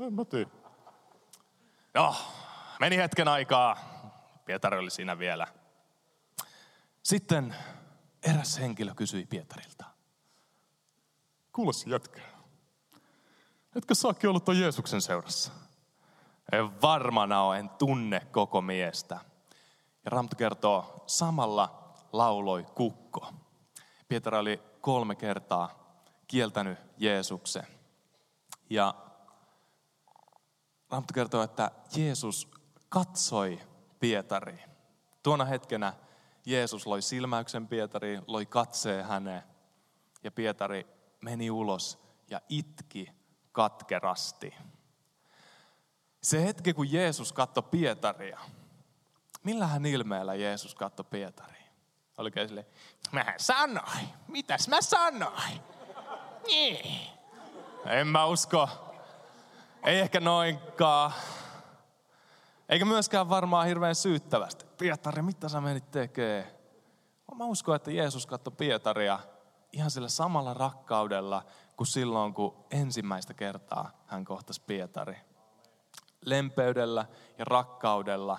En 0.00 0.14
mä 0.14 0.24
tiedä. 0.24 0.50
No, 1.94 2.16
meni 2.80 2.96
hetken 2.96 3.28
aikaa. 3.28 3.76
Pietari 4.44 4.78
oli 4.78 4.90
siinä 4.90 5.18
vielä. 5.18 5.46
Sitten 7.02 7.54
eräs 8.22 8.58
henkilö 8.58 8.94
kysyi 8.94 9.26
Pietarilta. 9.26 9.84
Kuule 11.52 11.72
jätkä. 11.86 12.20
Etkö 13.76 13.94
saakin 13.94 14.30
ollut 14.30 14.44
ton 14.44 14.60
Jeesuksen 14.60 15.02
seurassa? 15.02 15.67
En 16.52 16.82
varmana 16.82 17.42
ole, 17.42 17.58
en 17.58 17.70
tunne 17.70 18.20
koko 18.20 18.60
miestä. 18.60 19.20
Ja 20.04 20.10
Raamattu 20.10 20.36
kertoo, 20.36 21.04
samalla 21.06 21.94
lauloi 22.12 22.66
kukko. 22.74 23.32
Pietari 24.08 24.36
oli 24.36 24.62
kolme 24.80 25.14
kertaa 25.14 25.94
kieltänyt 26.26 26.78
Jeesuksen. 26.96 27.66
Ja 28.70 28.94
Raamattu 30.90 31.14
kertoo, 31.14 31.42
että 31.42 31.70
Jeesus 31.96 32.48
katsoi 32.88 33.60
Pietari. 34.00 34.64
Tuona 35.22 35.44
hetkenä 35.44 35.92
Jeesus 36.46 36.86
loi 36.86 37.02
silmäyksen 37.02 37.68
Pietariin, 37.68 38.22
loi 38.26 38.46
katseen 38.46 39.04
häneen. 39.04 39.42
Ja 40.24 40.30
Pietari 40.30 40.86
meni 41.20 41.50
ulos 41.50 41.98
ja 42.30 42.40
itki 42.48 43.12
katkerasti. 43.52 44.54
Se 46.22 46.44
hetki, 46.44 46.74
kun 46.74 46.92
Jeesus 46.92 47.32
katsoi 47.32 47.62
Pietaria, 47.62 48.38
millähän 49.44 49.86
ilmeellä 49.86 50.34
Jeesus 50.34 50.74
katsoi 50.74 51.06
Pietaria? 51.10 51.58
Oliko 52.18 52.40
sille, 52.40 52.66
mä 53.12 53.34
sanoin, 53.36 54.08
mitäs 54.28 54.68
mä 54.68 54.80
sanoin? 54.80 55.60
Niin. 56.46 57.00
En 57.86 58.06
mä 58.06 58.26
usko. 58.26 58.68
Ei 59.84 60.00
ehkä 60.00 60.20
noinkaan. 60.20 61.12
Eikä 62.68 62.84
myöskään 62.84 63.28
varmaan 63.28 63.66
hirveän 63.66 63.94
syyttävästi. 63.94 64.64
Pietari, 64.78 65.22
mitä 65.22 65.48
sä 65.48 65.60
menit 65.60 65.90
tekee? 65.90 66.58
Mä 67.34 67.44
uskon, 67.44 67.76
että 67.76 67.90
Jeesus 67.90 68.26
katsoi 68.26 68.54
Pietaria 68.56 69.18
ihan 69.72 69.90
sillä 69.90 70.08
samalla 70.08 70.54
rakkaudella 70.54 71.44
kuin 71.76 71.86
silloin, 71.86 72.34
kun 72.34 72.64
ensimmäistä 72.70 73.34
kertaa 73.34 73.90
hän 74.06 74.24
kohtasi 74.24 74.62
Pietari 74.66 75.16
lempeydellä 76.24 77.06
ja 77.38 77.44
rakkaudella, 77.44 78.38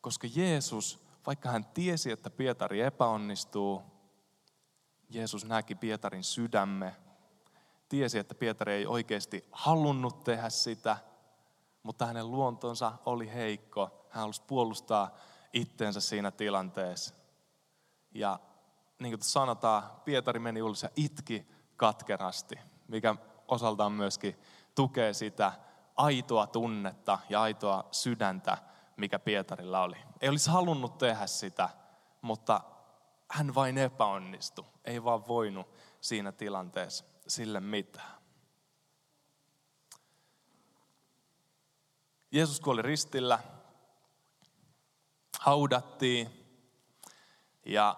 koska 0.00 0.28
Jeesus, 0.34 1.06
vaikka 1.26 1.48
hän 1.48 1.64
tiesi, 1.64 2.10
että 2.10 2.30
Pietari 2.30 2.80
epäonnistuu, 2.80 3.82
Jeesus 5.10 5.44
näki 5.44 5.74
Pietarin 5.74 6.24
sydämme, 6.24 6.96
tiesi, 7.88 8.18
että 8.18 8.34
Pietari 8.34 8.72
ei 8.72 8.86
oikeasti 8.86 9.44
halunnut 9.52 10.24
tehdä 10.24 10.50
sitä, 10.50 10.96
mutta 11.82 12.06
hänen 12.06 12.30
luontonsa 12.30 12.92
oli 13.06 13.32
heikko. 13.34 14.06
Hän 14.10 14.20
halusi 14.20 14.42
puolustaa 14.46 15.16
itteensä 15.52 16.00
siinä 16.00 16.30
tilanteessa. 16.30 17.14
Ja 18.14 18.38
niin 18.98 19.12
kuin 19.12 19.22
sanotaan, 19.22 19.82
Pietari 20.04 20.38
meni 20.38 20.62
ulos 20.62 20.82
ja 20.82 20.88
itki 20.96 21.46
katkerasti, 21.76 22.54
mikä 22.88 23.16
osaltaan 23.48 23.92
myöskin 23.92 24.38
tukee 24.74 25.12
sitä, 25.12 25.52
aitoa 25.96 26.46
tunnetta 26.46 27.18
ja 27.28 27.42
aitoa 27.42 27.88
sydäntä, 27.90 28.58
mikä 28.96 29.18
Pietarilla 29.18 29.82
oli. 29.82 29.96
Ei 30.20 30.28
olisi 30.28 30.50
halunnut 30.50 30.98
tehdä 30.98 31.26
sitä, 31.26 31.68
mutta 32.22 32.60
hän 33.30 33.54
vain 33.54 33.78
epäonnistui. 33.78 34.64
Ei 34.84 35.04
vaan 35.04 35.28
voinut 35.28 35.66
siinä 36.00 36.32
tilanteessa 36.32 37.04
sille 37.26 37.60
mitään. 37.60 38.22
Jeesus 42.30 42.60
kuoli 42.60 42.82
ristillä, 42.82 43.38
haudattiin 45.40 46.30
ja 47.66 47.96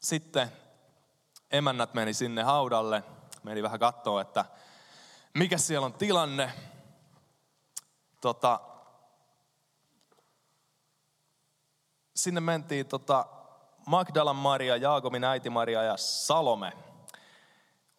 sitten 0.00 0.52
emännät 1.50 1.94
meni 1.94 2.14
sinne 2.14 2.42
haudalle, 2.42 3.04
meni 3.42 3.62
vähän 3.62 3.80
katsoa, 3.80 4.20
että 4.20 4.44
mikä 5.34 5.58
siellä 5.58 5.86
on 5.86 5.92
tilanne 5.92 6.52
tota, 8.24 8.60
sinne 12.16 12.40
mentiin 12.40 12.86
tota, 12.86 13.26
Magdalan 13.86 14.36
Maria, 14.36 14.76
Jaakobin 14.76 15.24
äiti 15.24 15.50
Maria 15.50 15.82
ja 15.82 15.96
Salome. 15.96 16.72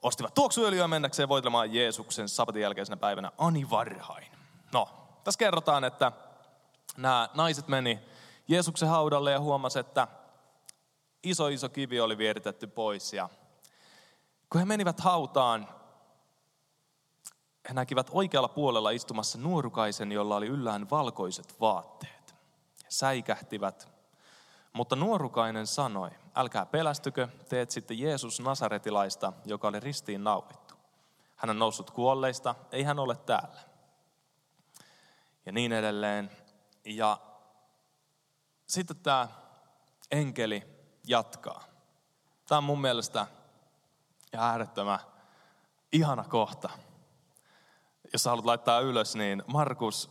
Ostivat 0.02 0.34
tuoksuöljyä 0.34 0.88
mennäkseen 0.88 1.30
voitelemaan 1.30 1.74
Jeesuksen 1.74 2.30
sabatin 2.30 2.62
jälkeisenä 2.62 2.98
päivänä 2.98 3.32
ani 3.38 3.70
varhain. 3.70 4.32
No, 4.74 4.90
tässä 5.24 5.38
kerrotaan, 5.38 5.84
että 5.84 6.12
nämä 6.98 7.30
naiset 7.34 7.68
meni 7.68 8.00
Jeesuksen 8.48 8.90
haudalle 8.90 9.32
ja 9.32 9.40
huomasi, 9.40 9.80
että 9.80 10.08
iso 11.24 11.48
iso 11.48 11.70
kivi 11.70 12.00
oli 12.00 12.18
vieritetty 12.18 12.68
pois. 12.68 13.14
Ja 13.14 13.30
kun 14.50 14.60
he 14.60 14.66
menivät 14.66 15.00
hautaan, 15.00 15.68
he 17.70 17.74
näkivät 17.74 18.10
oikealla 18.12 18.48
puolella 18.48 18.90
istumassa 18.90 19.38
nuorukaisen, 19.38 20.12
jolla 20.12 20.36
oli 20.36 20.48
yllään 20.48 20.90
valkoiset 20.90 21.60
vaatteet. 21.60 22.36
säikähtivät. 22.90 23.96
Mutta 24.74 24.96
nuorukainen 24.96 25.68
sanoi, 25.68 26.10
älkää 26.36 26.66
pelästykö, 26.66 27.28
teet 27.50 27.72
sitten 27.72 28.00
Jeesus 28.00 28.40
Nasaretilaista, 28.40 29.34
joka 29.46 29.68
oli 29.68 29.80
ristiin 29.80 30.24
naulittu. 30.24 30.76
Hän 31.36 31.50
on 31.50 31.60
noussut 31.60 31.92
kuolleista, 31.92 32.56
ei 32.72 32.84
hän 32.84 33.00
ole 33.00 33.16
täällä. 33.16 33.60
Ja 35.46 35.52
niin 35.52 35.72
edelleen. 35.72 36.32
Ja 36.86 37.18
sitten 38.68 38.98
tämä 38.98 39.28
enkeli 40.12 40.64
jatkaa. 41.08 41.64
Tämä 42.48 42.58
on 42.58 42.64
mun 42.64 42.82
mielestä 42.82 43.28
äärettömän 44.38 45.00
ihana 45.92 46.24
kohta. 46.24 46.70
Jos 48.14 48.26
haluat 48.26 48.46
laittaa 48.46 48.80
ylös, 48.80 49.16
niin 49.16 49.44
Markus 49.48 50.10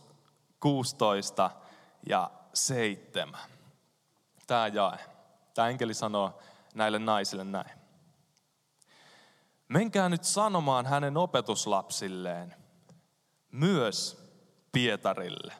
16 0.59 1.51
ja 2.09 2.31
7. 2.53 3.39
Tämä 4.47 4.67
jae. 4.67 4.99
Tämä 5.53 5.67
enkeli 5.67 5.93
sanoo 5.93 6.39
näille 6.75 6.99
naisille 6.99 7.43
näin. 7.43 7.71
Menkää 9.67 10.09
nyt 10.09 10.23
sanomaan 10.23 10.85
hänen 10.85 11.17
opetuslapsilleen, 11.17 12.55
myös 13.51 14.25
Pietarille. 14.71 15.53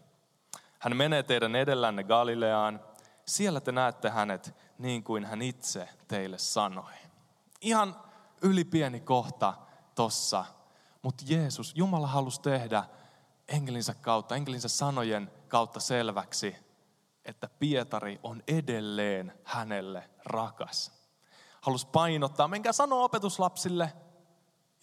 Hän 0.79 0.97
menee 0.97 1.23
teidän 1.23 1.55
edellänne 1.55 2.03
Galileaan. 2.03 2.79
Siellä 3.25 3.61
te 3.61 3.71
näette 3.71 4.09
hänet 4.09 4.55
niin 4.77 5.03
kuin 5.03 5.25
hän 5.25 5.41
itse 5.41 5.89
teille 6.07 6.37
sanoi. 6.37 6.93
Ihan 7.61 7.95
ylipieni 8.41 8.99
kohta 8.99 9.53
tossa. 9.95 10.45
Mutta 11.05 11.23
Jeesus, 11.27 11.73
Jumala 11.75 12.07
halusi 12.07 12.41
tehdä 12.41 12.83
enkelinsä 13.47 13.93
kautta, 13.93 14.35
enkelinsä 14.35 14.67
sanojen 14.67 15.31
kautta 15.47 15.79
selväksi, 15.79 16.55
että 17.25 17.49
Pietari 17.59 18.19
on 18.23 18.43
edelleen 18.47 19.33
hänelle 19.43 20.09
rakas. 20.25 20.91
Halus 21.61 21.85
painottaa, 21.85 22.47
menkää 22.47 22.71
sanoa 22.71 23.03
opetuslapsille 23.03 23.93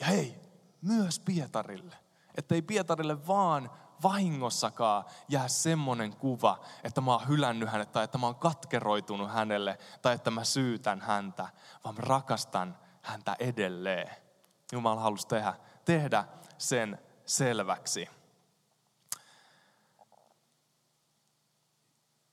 ja 0.01 0.07
hei, 0.07 0.41
myös 0.83 1.21
Pietarille. 1.21 1.97
Että 2.35 2.55
ei 2.55 2.63
Pietarille 2.63 3.27
vaan 3.27 3.71
vahingossakaan 4.03 5.05
jää 5.29 5.49
semmoinen 5.49 6.17
kuva, 6.17 6.61
että 6.85 7.01
mä 7.01 7.13
oon 7.13 7.29
hylännyt 7.29 7.69
hänet 7.69 7.93
tai 7.93 8.05
että 8.05 8.19
mä 8.19 8.27
oon 8.27 8.37
katkeroitunut 8.37 9.31
hänelle 9.31 9.79
tai 10.03 10.15
että 10.15 10.31
mä 10.31 10.45
syytän 10.45 11.01
häntä, 11.01 11.49
vaan 11.85 11.95
mä 11.95 12.01
rakastan 12.01 12.79
häntä 13.03 13.37
edelleen. 13.39 14.11
Jumala 14.73 15.01
halusi 15.01 15.29
tehdä, 15.29 15.55
tehdä 15.85 16.25
sen 16.59 16.99
selväksi. 17.27 18.09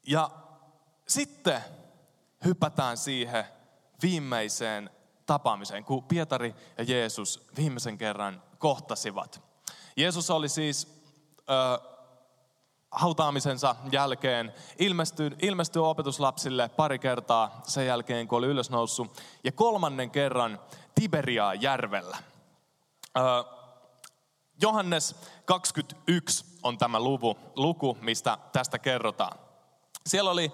Ja 0.07 0.29
sitten 1.07 1.61
hypätään 2.45 2.97
siihen 2.97 3.45
viimeiseen 4.01 4.89
tapaamiseen, 5.25 5.83
kun 5.83 6.03
Pietari 6.03 6.55
ja 6.77 6.83
Jeesus 6.83 7.47
viimeisen 7.57 7.97
kerran 7.97 8.43
kohtasivat. 8.57 9.41
Jeesus 9.97 10.29
oli 10.29 10.49
siis 10.49 11.03
ö, 11.39 11.89
hautaamisensa 12.91 13.75
jälkeen 13.91 14.53
ilmestyi, 14.79 15.31
ilmestyi 15.41 15.81
opetuslapsille 15.81 16.69
pari 16.69 16.99
kertaa 16.99 17.61
sen 17.63 17.85
jälkeen, 17.85 18.27
kun 18.27 18.37
oli 18.37 18.47
ylösnoussut. 18.47 19.21
Ja 19.43 19.51
kolmannen 19.51 20.11
kerran 20.11 20.59
Tiberiaa 20.95 21.53
järvellä. 21.53 22.17
Ö, 23.17 23.21
Johannes 24.61 25.15
21 25.45 26.45
on 26.63 26.77
tämä 26.77 26.99
luku, 26.99 27.37
luku, 27.55 27.97
mistä 28.01 28.37
tästä 28.51 28.79
kerrotaan. 28.79 29.39
Siellä 30.07 30.31
oli 30.31 30.51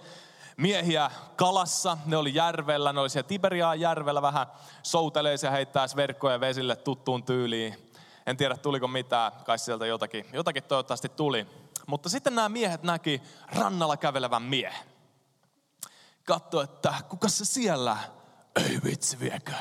miehiä 0.58 1.12
kalassa, 1.36 1.98
ne 2.06 2.18
oli 2.18 2.36
järvellä, 2.36 2.94
ne 2.94 3.00
oli 3.00 3.10
siellä 3.10 3.28
Tiberiaan 3.28 3.80
järvellä 3.80 4.22
vähän 4.22 4.48
souteleis 4.84 5.44
ja 5.44 5.52
heittäisi 5.52 5.96
verkkoja 5.96 6.39
vesille 6.39 6.76
tuttuun 6.76 7.24
tyyliin. 7.24 7.91
En 8.26 8.38
tiedä 8.38 8.58
tuliko 8.58 8.88
mitään, 8.88 9.32
kai 9.46 9.60
sieltä 9.60 9.86
jotakin, 9.86 10.26
jotakin 10.34 10.63
toivottavasti 10.63 11.10
tuli. 11.10 11.48
Mutta 11.88 12.10
sitten 12.10 12.36
nämä 12.36 12.50
miehet 12.50 12.84
näki 12.84 13.22
rannalla 13.48 13.98
kävelevän 13.98 14.41
miehen. 14.41 14.88
Katso, 16.24 16.62
että 16.62 16.94
kuka 17.10 17.28
se 17.28 17.46
siellä? 17.46 17.98
Ei 18.56 18.80
vitsi 18.84 19.20
viekö, 19.20 19.54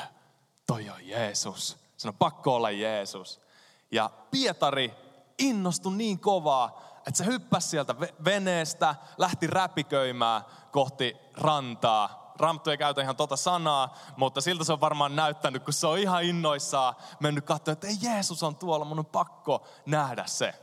toi 0.67 0.89
on 0.89 1.07
Jeesus. 1.07 1.84
Sano 1.97 2.13
pakko 2.13 2.55
olla 2.55 2.71
Jeesus. 2.71 3.41
Ja 3.91 4.09
Pietari 4.31 4.93
innostui 5.37 5.93
niin 5.93 6.19
kovaa, 6.19 6.81
että 6.97 7.17
se 7.17 7.25
hyppäsi 7.25 7.69
sieltä 7.69 7.95
veneestä, 8.25 8.95
lähti 9.17 9.47
räpiköimään 9.47 10.41
kohti 10.71 11.17
rantaa. 11.33 12.33
Ramttu 12.39 12.69
ei 12.69 12.77
käytä 12.77 13.01
ihan 13.01 13.15
tota 13.15 13.35
sanaa, 13.35 13.97
mutta 14.17 14.41
siltä 14.41 14.63
se 14.63 14.73
on 14.73 14.81
varmaan 14.81 15.15
näyttänyt, 15.15 15.63
kun 15.63 15.73
se 15.73 15.87
on 15.87 15.97
ihan 15.97 16.23
innoissaan 16.23 16.95
mennyt 17.19 17.45
katsoa, 17.45 17.71
että 17.71 17.87
ei 17.87 17.97
Jeesus 18.01 18.43
on 18.43 18.55
tuolla, 18.55 18.85
mun 18.85 18.99
on 18.99 19.05
pakko 19.05 19.67
nähdä 19.85 20.25
se. 20.25 20.53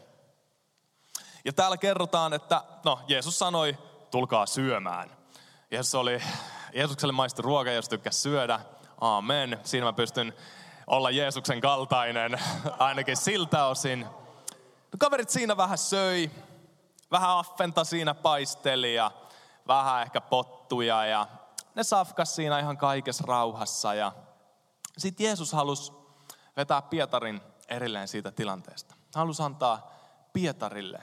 Ja 1.44 1.52
täällä 1.52 1.76
kerrotaan, 1.76 2.32
että 2.32 2.64
no 2.84 3.00
Jeesus 3.08 3.38
sanoi, 3.38 3.78
tulkaa 4.10 4.46
syömään. 4.46 5.10
Jeesus 5.70 5.94
oli, 5.94 6.22
Jeesukselle 6.74 7.12
maistui 7.12 7.42
ruoka, 7.42 7.70
jos 7.70 7.88
tykkäsi 7.88 8.20
syödä. 8.20 8.60
Amen. 9.00 9.60
Siinä 9.62 9.86
mä 9.86 9.92
pystyn 9.92 10.34
olla 10.86 11.10
Jeesuksen 11.10 11.60
kaltainen, 11.60 12.40
ainakin 12.78 13.16
siltä 13.16 13.66
osin. 13.66 14.00
No 14.92 14.96
kaverit 14.98 15.30
siinä 15.30 15.56
vähän 15.56 15.78
söi, 15.78 16.30
vähän 17.10 17.30
affenta 17.30 17.84
siinä 17.84 18.14
paisteli 18.14 18.94
ja 18.94 19.10
vähän 19.66 20.02
ehkä 20.02 20.20
pottuja 20.20 21.06
ja 21.06 21.26
ne 21.74 21.82
safkas 21.82 22.34
siinä 22.34 22.58
ihan 22.58 22.76
kaikessa 22.76 23.24
rauhassa. 23.26 23.94
Ja 23.94 24.12
sitten 24.98 25.26
Jeesus 25.26 25.52
halusi 25.52 25.92
vetää 26.56 26.82
Pietarin 26.82 27.40
erilleen 27.68 28.08
siitä 28.08 28.30
tilanteesta. 28.30 28.94
Halusi 29.14 29.42
antaa 29.42 29.92
Pietarille 30.32 31.02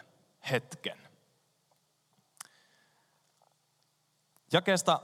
hetken. 0.51 1.09
Jakeesta 4.51 4.99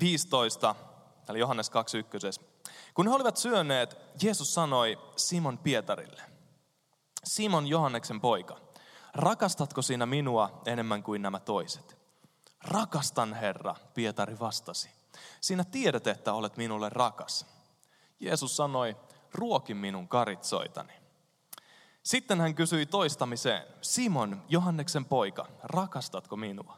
15, 0.00 0.74
eli 1.28 1.38
Johannes 1.38 1.70
2.1. 1.70 2.53
Kun 2.94 3.08
he 3.08 3.14
olivat 3.14 3.36
syöneet, 3.36 3.96
Jeesus 4.22 4.54
sanoi 4.54 4.98
Simon 5.16 5.58
Pietarille, 5.58 6.22
Simon 7.24 7.66
Johanneksen 7.66 8.20
poika, 8.20 8.60
rakastatko 9.14 9.82
sinä 9.82 10.06
minua 10.06 10.62
enemmän 10.66 11.02
kuin 11.02 11.22
nämä 11.22 11.40
toiset? 11.40 11.98
Rakastan 12.64 13.34
Herra, 13.34 13.74
Pietari 13.94 14.38
vastasi. 14.38 14.90
Sinä 15.40 15.64
tiedät, 15.64 16.06
että 16.06 16.32
olet 16.32 16.56
minulle 16.56 16.88
rakas. 16.88 17.46
Jeesus 18.20 18.56
sanoi, 18.56 18.96
ruoki 19.32 19.74
minun 19.74 20.08
karitsoitani. 20.08 20.92
Sitten 22.02 22.40
hän 22.40 22.54
kysyi 22.54 22.86
toistamiseen, 22.86 23.66
Simon, 23.82 24.42
Johanneksen 24.48 25.04
poika, 25.04 25.46
rakastatko 25.62 26.36
minua? 26.36 26.76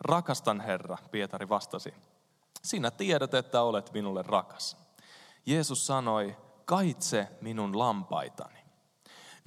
Rakastan 0.00 0.60
Herra, 0.60 0.98
Pietari 1.10 1.48
vastasi. 1.48 1.94
Sinä 2.62 2.90
tiedät, 2.90 3.34
että 3.34 3.62
olet 3.62 3.92
minulle 3.92 4.22
rakas. 4.22 4.76
Jeesus 5.50 5.86
sanoi, 5.86 6.36
kaitse 6.64 7.28
minun 7.40 7.78
lampaitani. 7.78 8.58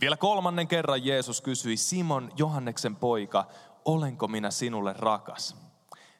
Vielä 0.01 0.17
kolmannen 0.17 0.67
kerran 0.67 1.05
Jeesus 1.05 1.41
kysyi, 1.41 1.77
Simon, 1.77 2.31
Johanneksen 2.37 2.95
poika, 2.95 3.45
olenko 3.85 4.27
minä 4.27 4.51
sinulle 4.51 4.93
rakas? 4.97 5.55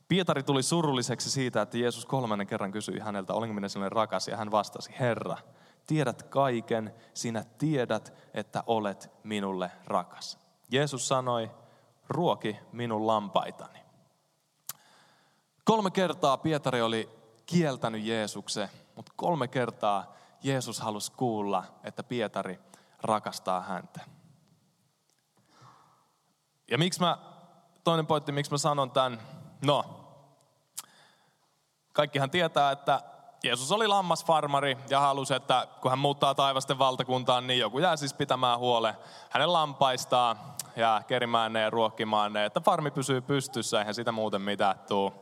Pietari 0.07 0.43
tuli 0.43 0.63
surulliseksi 0.63 1.29
siitä, 1.29 1.61
että 1.61 1.77
Jeesus 1.77 2.05
kolmannen 2.05 2.47
kerran 2.47 2.71
kysyi 2.71 2.99
häneltä, 2.99 3.33
olenko 3.33 3.53
minä 3.53 3.69
sinulle 3.69 3.89
rakas? 3.89 4.27
Ja 4.27 4.37
hän 4.37 4.51
vastasi, 4.51 4.91
Herra, 4.99 5.37
tiedät 5.87 6.23
kaiken, 6.23 6.93
sinä 7.13 7.45
tiedät, 7.57 8.13
että 8.33 8.63
olet 8.67 9.11
minulle 9.23 9.71
rakas. 9.85 10.39
Jeesus 10.71 11.07
sanoi, 11.07 11.51
ruoki 12.09 12.57
minun 12.71 13.07
lampaitani. 13.07 13.79
Kolme 15.63 15.91
kertaa 15.91 16.37
Pietari 16.37 16.81
oli 16.81 17.09
kieltänyt 17.45 18.03
Jeesuksen, 18.03 18.69
mutta 18.95 19.11
kolme 19.15 19.47
kertaa 19.47 20.13
Jeesus 20.43 20.79
halusi 20.79 21.11
kuulla, 21.11 21.63
että 21.83 22.03
Pietari 22.03 22.59
rakastaa 23.01 23.61
häntä. 23.61 23.99
Ja 26.71 26.77
miksi 26.77 26.99
mä, 26.99 27.17
toinen 27.83 28.07
pointti, 28.07 28.31
miksi 28.31 28.51
mä 28.51 28.57
sanon 28.57 28.91
tämän, 28.91 29.19
no, 29.65 29.85
kaikkihan 31.93 32.31
tietää, 32.31 32.71
että 32.71 33.01
Jeesus 33.43 33.71
oli 33.71 33.87
lammasfarmari 33.87 34.77
ja 34.89 34.99
halusi, 34.99 35.33
että 35.33 35.67
kun 35.81 35.91
hän 35.91 35.99
muuttaa 35.99 36.35
taivasten 36.35 36.79
valtakuntaan, 36.79 37.47
niin 37.47 37.59
joku 37.59 37.79
jää 37.79 37.95
siis 37.95 38.13
pitämään 38.13 38.59
huole 38.59 38.97
hänen 39.29 39.53
lampaistaan 39.53 40.37
ja 40.75 41.01
kerimään 41.07 41.53
ne 41.53 41.61
ja 41.61 41.69
ruokkimaan 41.69 42.33
ne, 42.33 42.45
että 42.45 42.61
farmi 42.61 42.91
pysyy 42.91 43.21
pystyssä, 43.21 43.79
eihän 43.79 43.95
sitä 43.95 44.11
muuten 44.11 44.41
mitään 44.41 44.79
tuu. 44.87 45.13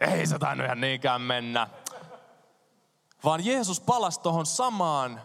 Ei 0.00 0.26
se 0.26 0.38
tainnut 0.38 0.64
ihan 0.64 0.80
niinkään 0.80 1.20
mennä. 1.20 1.68
Vaan 3.24 3.44
Jeesus 3.44 3.80
palasi 3.80 4.20
tuohon 4.20 4.46
samaan 4.46 5.22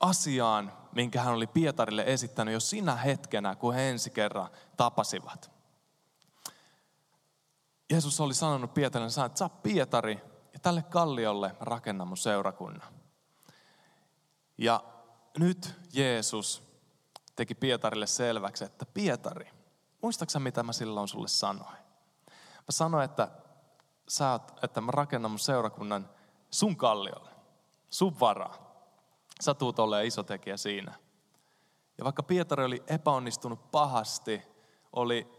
asiaan, 0.00 0.72
minkä 0.92 1.22
hän 1.22 1.34
oli 1.34 1.46
Pietarille 1.46 2.04
esittänyt 2.06 2.54
jo 2.54 2.60
sinä 2.60 2.96
hetkenä, 2.96 3.54
kun 3.54 3.74
he 3.74 3.90
ensi 3.90 4.10
kerran 4.10 4.50
tapasivat. 4.76 5.50
Jeesus 7.90 8.20
oli 8.20 8.34
sanonut 8.34 8.74
Pietarille, 8.74 9.26
että 9.26 9.38
sä 9.38 9.48
Pietari, 9.48 10.20
ja 10.52 10.60
tälle 10.60 10.82
kalliolle 10.82 11.56
rakennan 11.60 12.08
mun 12.08 12.16
seurakunnan. 12.16 12.94
Ja 14.58 14.84
nyt 15.38 15.74
Jeesus 15.92 16.62
teki 17.36 17.54
Pietarille 17.54 18.06
selväksi, 18.06 18.64
että 18.64 18.86
Pietari, 18.86 19.50
muistaaksä 20.02 20.38
mitä 20.38 20.62
mä 20.62 20.72
silloin 20.72 21.08
sulle 21.08 21.28
sanoin? 21.28 21.76
Mä 22.56 22.70
sanoin, 22.70 23.04
että, 23.04 23.28
oot, 24.32 24.64
että 24.64 24.80
mä 24.80 24.92
rakennan 24.92 25.30
mun 25.30 25.38
seurakunnan 25.38 26.10
sun 26.50 26.76
kalliolle, 26.76 27.30
sun 27.90 28.20
varaa. 28.20 28.66
Sä 29.40 29.54
tuut 29.54 29.76
iso 30.04 30.22
tekijä 30.22 30.56
siinä. 30.56 30.94
Ja 31.98 32.04
vaikka 32.04 32.22
Pietari 32.22 32.64
oli 32.64 32.82
epäonnistunut 32.86 33.70
pahasti, 33.70 34.42
oli 34.92 35.32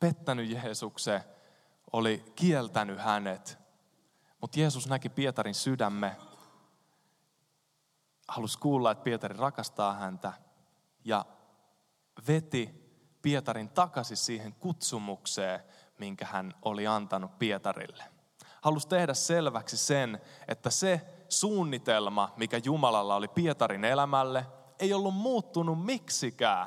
pettänyt 0.00 0.50
Jeesuksen, 0.50 1.24
oli 1.92 2.24
kieltänyt 2.34 3.00
hänet, 3.00 3.58
mutta 4.40 4.60
Jeesus 4.60 4.88
näki 4.88 5.08
Pietarin 5.08 5.54
sydämme, 5.54 6.16
halusi 8.28 8.58
kuulla, 8.58 8.90
että 8.90 9.04
Pietari 9.04 9.36
rakastaa 9.36 9.94
häntä 9.94 10.32
ja 11.04 11.24
veti 12.28 12.82
Pietarin 13.22 13.68
takaisin 13.68 14.16
siihen 14.16 14.54
kutsumukseen, 14.54 15.60
minkä 15.98 16.26
hän 16.26 16.54
oli 16.62 16.86
antanut 16.86 17.38
Pietarille. 17.38 18.11
Halusi 18.62 18.88
tehdä 18.88 19.14
selväksi 19.14 19.76
sen, 19.76 20.20
että 20.48 20.70
se 20.70 21.00
suunnitelma, 21.28 22.32
mikä 22.36 22.60
Jumalalla 22.64 23.16
oli 23.16 23.28
Pietarin 23.28 23.84
elämälle, 23.84 24.46
ei 24.78 24.92
ollut 24.92 25.14
muuttunut 25.14 25.84
miksikään. 25.84 26.66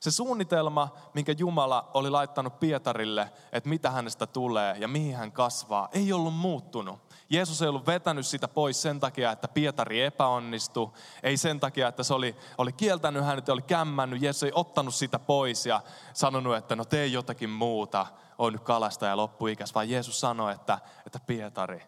Se 0.00 0.10
suunnitelma, 0.10 0.88
minkä 1.14 1.34
Jumala 1.38 1.90
oli 1.94 2.10
laittanut 2.10 2.60
Pietarille, 2.60 3.32
että 3.52 3.68
mitä 3.68 3.90
hänestä 3.90 4.26
tulee 4.26 4.76
ja 4.78 4.88
mihin 4.88 5.16
hän 5.16 5.32
kasvaa, 5.32 5.88
ei 5.92 6.12
ollut 6.12 6.34
muuttunut. 6.34 7.00
Jeesus 7.30 7.62
ei 7.62 7.68
ollut 7.68 7.86
vetänyt 7.86 8.26
sitä 8.26 8.48
pois 8.48 8.82
sen 8.82 9.00
takia, 9.00 9.32
että 9.32 9.48
Pietari 9.48 10.02
epäonnistui. 10.02 10.90
Ei 11.22 11.36
sen 11.36 11.60
takia, 11.60 11.88
että 11.88 12.02
se 12.02 12.14
oli, 12.14 12.36
oli 12.58 12.72
kieltänyt 12.72 13.24
hänet 13.24 13.48
ja 13.48 13.54
oli 13.54 13.62
kämmännyt. 13.62 14.22
Jeesus 14.22 14.42
ei 14.42 14.52
ottanut 14.54 14.94
sitä 14.94 15.18
pois 15.18 15.66
ja 15.66 15.82
sanonut, 16.12 16.56
että 16.56 16.76
no 16.76 16.84
tee 16.84 17.06
jotakin 17.06 17.50
muuta. 17.50 18.06
On 18.40 18.52
nyt 18.52 18.62
kalastaja 18.62 19.16
loppuikäs. 19.16 19.74
Vaan 19.74 19.90
Jeesus 19.90 20.20
sanoi, 20.20 20.52
että, 20.52 20.78
että 21.06 21.20
Pietari, 21.26 21.82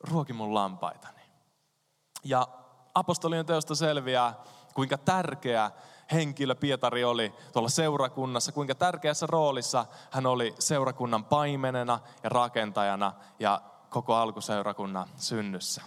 ruoki 0.00 0.32
mun 0.32 0.54
lampaitani. 0.54 1.20
Ja 2.24 2.48
apostolien 2.94 3.46
teosta 3.46 3.74
selviää, 3.74 4.34
kuinka 4.74 4.98
tärkeä 4.98 5.70
henkilö 6.12 6.54
Pietari 6.54 7.04
oli 7.04 7.34
tuolla 7.52 7.68
seurakunnassa, 7.68 8.52
kuinka 8.52 8.74
tärkeässä 8.74 9.26
roolissa 9.26 9.86
hän 10.10 10.26
oli 10.26 10.54
seurakunnan 10.58 11.24
paimenena 11.24 11.98
ja 12.22 12.28
rakentajana 12.28 13.12
ja 13.38 13.60
koko 13.90 14.14
alkuseurakunnan 14.14 15.08
synnyssä. 15.16 15.82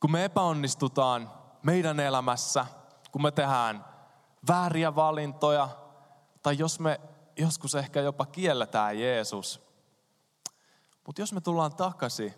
Kun 0.00 0.12
me 0.12 0.24
epäonnistutaan 0.24 1.30
meidän 1.62 2.00
elämässä, 2.00 2.66
kun 3.12 3.22
me 3.22 3.30
tehdään 3.30 3.84
vääriä 4.48 4.96
valintoja, 4.96 5.68
tai 6.42 6.58
jos 6.58 6.80
me 6.80 7.00
joskus 7.40 7.74
ehkä 7.74 8.00
jopa 8.00 8.26
kielletään 8.26 9.00
Jeesus, 9.00 9.60
mutta 11.06 11.22
jos 11.22 11.32
me 11.32 11.40
tullaan 11.40 11.76
takaisin, 11.76 12.34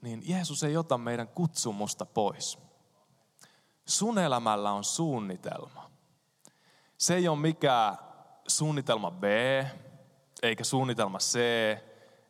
niin 0.00 0.22
Jeesus 0.26 0.62
ei 0.62 0.76
ota 0.76 0.98
meidän 0.98 1.28
kutsumusta 1.28 2.06
pois. 2.06 2.58
Sun 3.86 4.18
elämällä 4.18 4.72
on 4.72 4.84
suunnitelma. 4.84 5.90
Se 6.98 7.14
ei 7.14 7.28
ole 7.28 7.38
mikään 7.38 7.98
suunnitelma 8.48 9.10
B, 9.10 9.24
eikä 10.42 10.64
suunnitelma 10.64 11.18
C, 11.18 11.38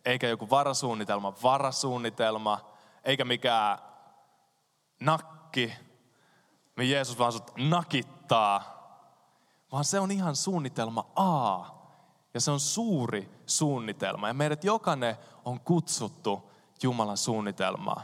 eikä 0.05 0.29
joku 0.29 0.51
varasuunnitelma, 0.51 1.35
varasuunnitelma, 1.43 2.71
eikä 3.05 3.25
mikään 3.25 3.79
nakki, 5.01 5.73
mihin 6.77 6.93
Jeesus 6.93 7.19
vaan 7.19 7.33
sut 7.33 7.51
nakittaa, 7.57 8.77
vaan 9.73 9.85
se 9.85 10.01
on 10.01 10.11
ihan 10.11 10.37
suunnitelma 10.37 11.11
A. 11.17 11.76
Ja 12.37 12.41
se 12.41 12.51
on 12.51 12.61
suuri 12.61 13.31
suunnitelma. 13.47 14.29
Ja 14.29 14.35
meidät 14.35 14.65
jokainen 14.65 15.17
on 15.45 15.61
kutsuttu 15.61 16.53
Jumalan 16.83 17.17
suunnitelmaa. 17.17 18.03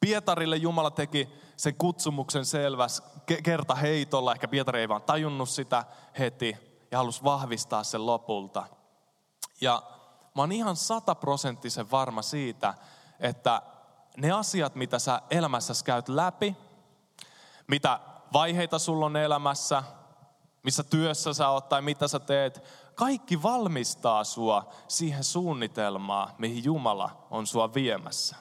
Pietarille 0.00 0.56
Jumala 0.56 0.90
teki 0.90 1.28
sen 1.56 1.74
kutsumuksen 1.74 2.44
selväs 2.44 3.02
kerta 3.42 3.74
heitolla. 3.74 4.32
Ehkä 4.32 4.48
Pietari 4.48 4.80
ei 4.80 4.88
vaan 4.88 5.02
tajunnut 5.02 5.48
sitä 5.48 5.84
heti 6.18 6.56
ja 6.90 6.98
halusi 6.98 7.24
vahvistaa 7.24 7.84
sen 7.84 8.06
lopulta. 8.06 8.66
Ja 9.60 9.82
mä 10.34 10.42
oon 10.42 10.52
ihan 10.52 10.76
sataprosenttisen 10.76 11.90
varma 11.90 12.22
siitä, 12.22 12.74
että 13.20 13.62
ne 14.16 14.30
asiat, 14.30 14.74
mitä 14.74 14.98
sä 14.98 15.22
elämässäsi 15.30 15.84
käyt 15.84 16.08
läpi, 16.08 16.56
mitä 17.66 18.00
vaiheita 18.32 18.78
sulla 18.78 19.06
on 19.06 19.16
elämässä, 19.16 19.82
missä 20.64 20.82
työssä 20.82 21.32
sä 21.32 21.48
oot 21.48 21.68
tai 21.68 21.82
mitä 21.82 22.08
sä 22.08 22.20
teet, 22.20 22.62
kaikki 22.94 23.42
valmistaa 23.42 24.24
sua 24.24 24.72
siihen 24.88 25.24
suunnitelmaan, 25.24 26.34
mihin 26.38 26.64
Jumala 26.64 27.26
on 27.30 27.46
sua 27.46 27.74
viemässä. 27.74 28.36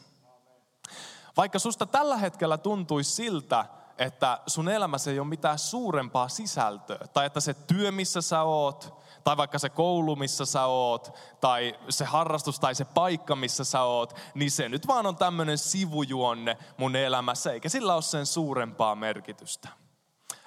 Vaikka 1.38 1.60
susta 1.60 1.86
tällä 1.86 2.18
hetkellä 2.18 2.58
tuntuisi 2.58 3.12
siltä, 3.12 3.66
että 3.98 4.40
sun 4.48 4.70
elämässä 4.70 5.12
ei 5.12 5.20
ole 5.20 5.28
mitään 5.28 5.60
suurempaa 5.60 6.30
sisältöä, 6.30 7.08
tai 7.14 7.26
että 7.26 7.40
se 7.40 7.54
työ, 7.54 7.92
missä 7.92 8.22
sä 8.22 8.44
oot, 8.44 9.04
tai 9.24 9.38
vaikka 9.38 9.60
se 9.60 9.70
koulu, 9.70 10.16
missä 10.16 10.46
sä 10.46 10.66
oot, 10.66 11.18
tai 11.42 11.80
se 11.90 12.06
harrastus 12.06 12.60
tai 12.60 12.76
se 12.76 12.86
paikka, 12.86 13.36
missä 13.36 13.64
sä 13.64 13.82
oot, 13.82 14.16
niin 14.34 14.52
se 14.52 14.70
nyt 14.70 14.88
vaan 14.88 15.06
on 15.06 15.16
tämmöinen 15.16 15.58
sivujuonne 15.58 16.58
mun 16.78 16.96
elämässä, 16.96 17.52
eikä 17.52 17.70
sillä 17.70 17.94
ole 17.94 18.02
sen 18.02 18.26
suurempaa 18.26 18.96
merkitystä. 18.96 19.83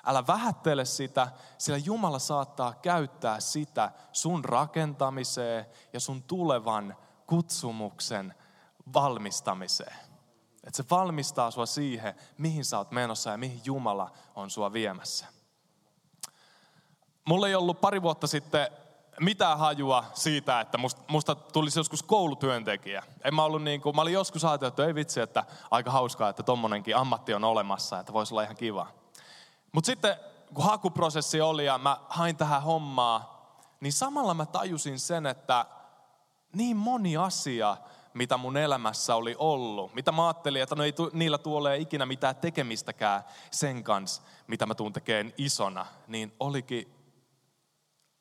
Älä 0.07 0.27
vähättele 0.27 0.85
sitä, 0.85 1.29
sillä 1.59 1.79
Jumala 1.79 2.19
saattaa 2.19 2.75
käyttää 2.75 3.41
sitä 3.41 3.93
sun 4.13 4.45
rakentamiseen 4.45 5.67
ja 5.93 6.01
sun 6.01 6.23
tulevan 6.23 6.97
kutsumuksen 7.27 8.35
valmistamiseen. 8.95 9.97
Että 10.65 10.77
se 10.77 10.85
valmistaa 10.91 11.51
sua 11.51 11.67
siihen, 11.67 12.15
mihin 12.39 12.65
sä 12.65 12.79
oot 12.79 12.91
menossa 12.91 13.31
ja 13.31 13.39
mihin 13.39 13.61
Jumala 13.65 14.11
on 14.35 14.51
sua 14.51 14.73
viemässä. 14.73 15.27
Mulla 17.25 17.49
ei 17.49 17.55
ollut 17.55 17.81
pari 17.81 18.03
vuotta 18.03 18.27
sitten 18.27 18.69
mitään 19.21 19.59
hajua 19.59 20.05
siitä, 20.15 20.61
että 20.61 20.79
musta, 20.79 21.03
musta 21.09 21.35
tulisi 21.35 21.79
joskus 21.79 22.03
koulutyöntekijä. 22.03 23.03
En 23.25 23.35
mä, 23.35 23.45
ollut 23.45 23.63
niin 23.63 23.81
kuin, 23.81 23.97
mä 23.97 24.03
olin 24.03 24.15
joskus 24.15 24.45
ajatellut, 24.45 24.73
että 24.73 24.87
ei 24.87 24.95
vitsi, 24.95 25.21
että 25.21 25.45
aika 25.71 25.91
hauskaa, 25.91 26.29
että 26.29 26.43
tommonenkin 26.43 26.97
ammatti 26.97 27.35
on 27.35 27.45
olemassa, 27.45 28.01
että 28.01 28.13
voisi 28.13 28.35
olla 28.35 28.43
ihan 28.43 28.57
kiva. 28.57 28.87
Mutta 29.73 29.87
sitten 29.87 30.17
kun 30.55 30.65
hakuprosessi 30.65 31.41
oli 31.41 31.65
ja 31.67 31.79
mä 31.79 32.01
hain 32.09 32.37
tähän 32.37 32.63
hommaa, 32.63 33.37
niin 33.81 33.93
samalla 33.93 34.35
mä 34.35 34.47
tajusin 34.47 34.99
sen, 34.99 35.27
että 35.27 35.67
niin 36.53 36.77
moni 36.77 37.17
asia, 37.17 37.77
mitä 38.15 38.37
mun 38.37 38.57
elämässä 38.57 39.15
oli 39.15 39.37
ollut, 39.39 39.95
mitä 39.95 40.13
mä 40.13 40.27
ajattelin, 40.27 40.63
että 40.63 40.75
no 40.75 40.85
ei 40.85 40.93
tu, 40.93 41.11
niillä 41.13 41.39
tuolle 41.39 41.77
ikinä 41.77 42.07
mitään 42.07 42.37
tekemistäkään 42.37 43.25
sen 43.51 43.85
kanssa, 43.85 44.23
mitä 44.47 44.67
mä 44.67 44.75
tuun 44.75 44.93
tekemään 44.93 45.33
isona, 45.37 45.87
niin 46.07 46.33
olikin 46.41 46.95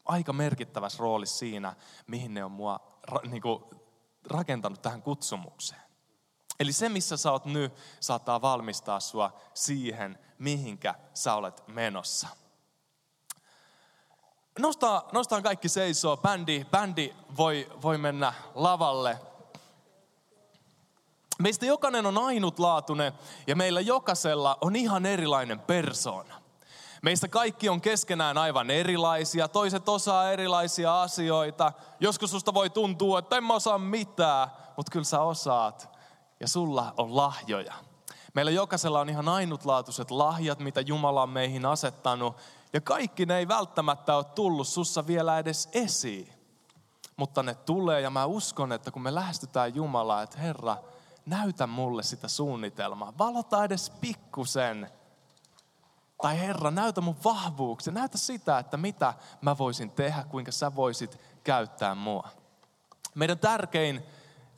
aika 0.06 0.34
merkittävässä 0.34 1.00
roolissa 1.00 1.38
siinä, 1.38 1.76
mihin 2.08 2.34
ne 2.34 2.44
on 2.44 2.52
mua 2.52 3.00
ra, 3.04 3.20
niin 3.30 3.42
kuin, 3.42 3.64
rakentanut 4.30 4.82
tähän 4.82 5.02
kutsumukseen. 5.02 5.82
Eli 6.60 6.74
se, 6.74 6.90
missä 6.90 7.18
sä 7.18 7.32
oot 7.32 7.46
nyt, 7.46 7.74
saattaa 8.00 8.42
valmistaa 8.42 9.00
sua 9.00 9.34
siihen, 9.54 10.20
mihinkä 10.40 10.96
sä 11.14 11.36
olet 11.36 11.68
menossa. 11.68 12.28
Nostaa, 14.60 15.10
nostaa 15.12 15.42
kaikki 15.42 15.70
seisoo. 15.70 16.18
Bändi, 16.18 16.66
bändi 16.72 17.14
voi, 17.38 17.70
voi 17.82 17.98
mennä 17.98 18.34
lavalle. 18.56 19.20
Meistä 21.40 21.66
jokainen 21.66 22.06
on 22.06 22.18
ainutlaatuinen 22.18 23.14
ja 23.48 23.56
meillä 23.56 23.82
jokaisella 23.82 24.58
on 24.62 24.76
ihan 24.76 25.06
erilainen 25.06 25.60
persoona. 25.60 26.42
Meistä 27.02 27.28
kaikki 27.28 27.70
on 27.70 27.82
keskenään 27.82 28.38
aivan 28.38 28.70
erilaisia, 28.70 29.48
toiset 29.48 29.90
osaa 29.90 30.32
erilaisia 30.32 31.02
asioita. 31.02 31.72
Joskus 32.00 32.32
susta 32.32 32.54
voi 32.54 32.70
tuntua, 32.70 33.20
että 33.20 33.38
en 33.38 33.44
mä 33.44 33.54
osaa 33.54 33.78
mitään, 33.78 34.48
mutta 34.78 34.92
kyllä 34.92 35.06
sä 35.06 35.22
osaat 35.22 35.90
ja 36.40 36.48
sulla 36.48 36.94
on 36.98 37.16
lahjoja. 37.16 37.74
Meillä 38.36 38.52
jokaisella 38.52 39.00
on 39.00 39.10
ihan 39.10 39.28
ainutlaatuiset 39.28 40.12
lahjat, 40.12 40.60
mitä 40.60 40.82
Jumala 40.82 41.24
on 41.24 41.30
meihin 41.30 41.66
asettanut. 41.66 42.38
Ja 42.74 42.82
kaikki 42.82 43.26
ne 43.26 43.38
ei 43.38 43.48
välttämättä 43.48 44.16
ole 44.16 44.24
tullut 44.24 44.68
sussa 44.68 45.08
vielä 45.08 45.40
edes 45.40 45.70
esiin. 45.74 46.34
Mutta 47.18 47.44
ne 47.44 47.56
tulee 47.56 48.02
ja 48.02 48.10
mä 48.10 48.26
uskon, 48.26 48.72
että 48.72 48.92
kun 48.92 49.02
me 49.02 49.16
lähestytään 49.16 49.76
Jumalaa, 49.76 50.22
että 50.22 50.38
Herra, 50.38 50.78
näytä 51.26 51.68
mulle 51.68 52.04
sitä 52.04 52.28
suunnitelmaa. 52.28 53.14
Valota 53.18 53.64
edes 53.64 53.90
pikkusen 53.90 54.92
Tai 56.22 56.40
Herra, 56.40 56.72
näytä 56.72 57.02
mun 57.02 57.18
vahvuuksia. 57.24 57.94
Näytä 57.94 58.18
sitä, 58.18 58.60
että 58.60 58.78
mitä 58.78 59.14
mä 59.42 59.58
voisin 59.58 59.92
tehdä, 59.92 60.24
kuinka 60.30 60.52
sä 60.52 60.76
voisit 60.76 61.20
käyttää 61.44 61.96
mua. 61.96 62.30
Meidän 63.16 63.40
tärkein 63.40 64.04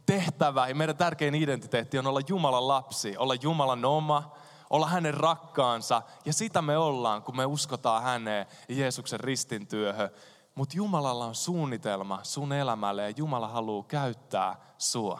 tehtävä 0.08 0.68
ja 0.68 0.76
meidän 0.76 0.98
tärkein 0.98 1.36
identiteetti 1.36 2.00
on 2.00 2.08
olla 2.08 2.22
Jumalan 2.28 2.68
lapsi, 2.68 3.18
olla 3.18 3.36
Jumalan 3.42 3.86
oma, 3.86 4.32
olla 4.70 4.88
hänen 4.88 5.14
rakkaansa. 5.14 6.02
Ja 6.26 6.34
sitä 6.34 6.62
me 6.62 6.78
ollaan, 6.78 7.24
kun 7.24 7.38
me 7.38 7.46
uskotaan 7.46 8.04
häneen 8.04 8.46
ja 8.70 8.76
Jeesuksen 8.76 9.20
ristintyöhön. 9.20 10.10
Mutta 10.56 10.78
Jumalalla 10.78 11.26
on 11.26 11.36
suunnitelma 11.36 12.20
sun 12.24 12.54
elämälle 12.54 13.04
ja 13.04 13.14
Jumala 13.18 13.48
haluaa 13.48 13.86
käyttää 13.88 14.56
sua. 14.78 15.20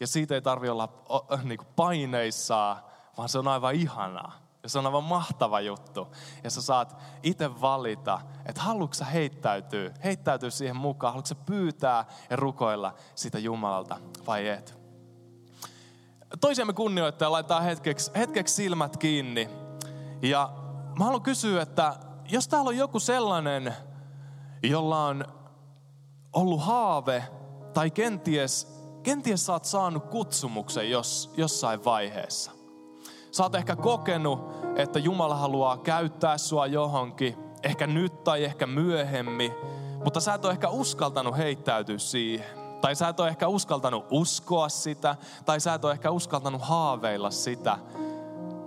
Ja 0.00 0.06
siitä 0.06 0.34
ei 0.34 0.42
tarvi 0.42 0.68
olla 0.68 0.88
niin 1.42 1.58
paineissaan, 1.76 2.76
vaan 3.16 3.28
se 3.28 3.38
on 3.38 3.48
aivan 3.48 3.74
ihanaa. 3.74 4.45
Ja 4.66 4.70
se 4.70 4.78
on 4.78 4.86
aivan 4.86 5.04
mahtava 5.04 5.60
juttu. 5.60 6.08
Ja 6.44 6.50
sä 6.50 6.62
saat 6.62 6.96
itse 7.22 7.60
valita, 7.60 8.20
että 8.46 8.60
haluatko 8.60 8.94
sä 8.94 9.04
heittäytyä, 9.04 9.90
heittäytyä 10.04 10.50
siihen 10.50 10.76
mukaan, 10.76 11.12
haluatko 11.12 11.28
sä 11.28 11.34
pyytää 11.34 12.04
ja 12.30 12.36
rukoilla 12.36 12.94
sitä 13.14 13.38
Jumalalta 13.38 13.98
vai 14.26 14.48
et. 14.48 14.78
Toisiamme 16.40 16.72
kunnioittaa 16.72 17.32
laitetaan 17.32 17.62
hetkeksi, 17.62 18.10
hetkeksi 18.16 18.54
silmät 18.54 18.96
kiinni. 18.96 19.50
Ja 20.22 20.52
mä 20.98 21.04
haluan 21.04 21.22
kysyä, 21.22 21.62
että 21.62 21.94
jos 22.28 22.48
täällä 22.48 22.68
on 22.68 22.76
joku 22.76 23.00
sellainen, 23.00 23.74
jolla 24.62 25.04
on 25.04 25.24
ollut 26.32 26.62
haave 26.62 27.24
tai 27.74 27.90
kenties, 27.90 28.82
kenties 29.02 29.46
sä 29.46 29.52
oot 29.52 29.64
saanut 29.64 30.04
kutsumuksen 30.04 30.90
jos, 30.90 31.34
jossain 31.36 31.84
vaiheessa. 31.84 32.56
Sä 33.36 33.42
oot 33.42 33.54
ehkä 33.54 33.76
kokenut, 33.76 34.40
että 34.76 34.98
Jumala 34.98 35.36
haluaa 35.36 35.76
käyttää 35.78 36.38
sua 36.38 36.66
johonkin, 36.66 37.36
ehkä 37.62 37.86
nyt 37.86 38.24
tai 38.24 38.44
ehkä 38.44 38.66
myöhemmin, 38.66 39.52
mutta 40.04 40.20
sä 40.20 40.34
et 40.34 40.44
ole 40.44 40.52
ehkä 40.52 40.68
uskaltanut 40.68 41.36
heittäytyä 41.36 41.98
siihen. 41.98 42.46
Tai 42.80 42.94
sä 42.94 43.08
et 43.08 43.20
ole 43.20 43.28
ehkä 43.28 43.48
uskaltanut 43.48 44.04
uskoa 44.10 44.68
sitä, 44.68 45.16
tai 45.44 45.60
sä 45.60 45.74
et 45.74 45.84
ole 45.84 45.92
ehkä 45.92 46.10
uskaltanut 46.10 46.62
haaveilla 46.62 47.30
sitä, 47.30 47.78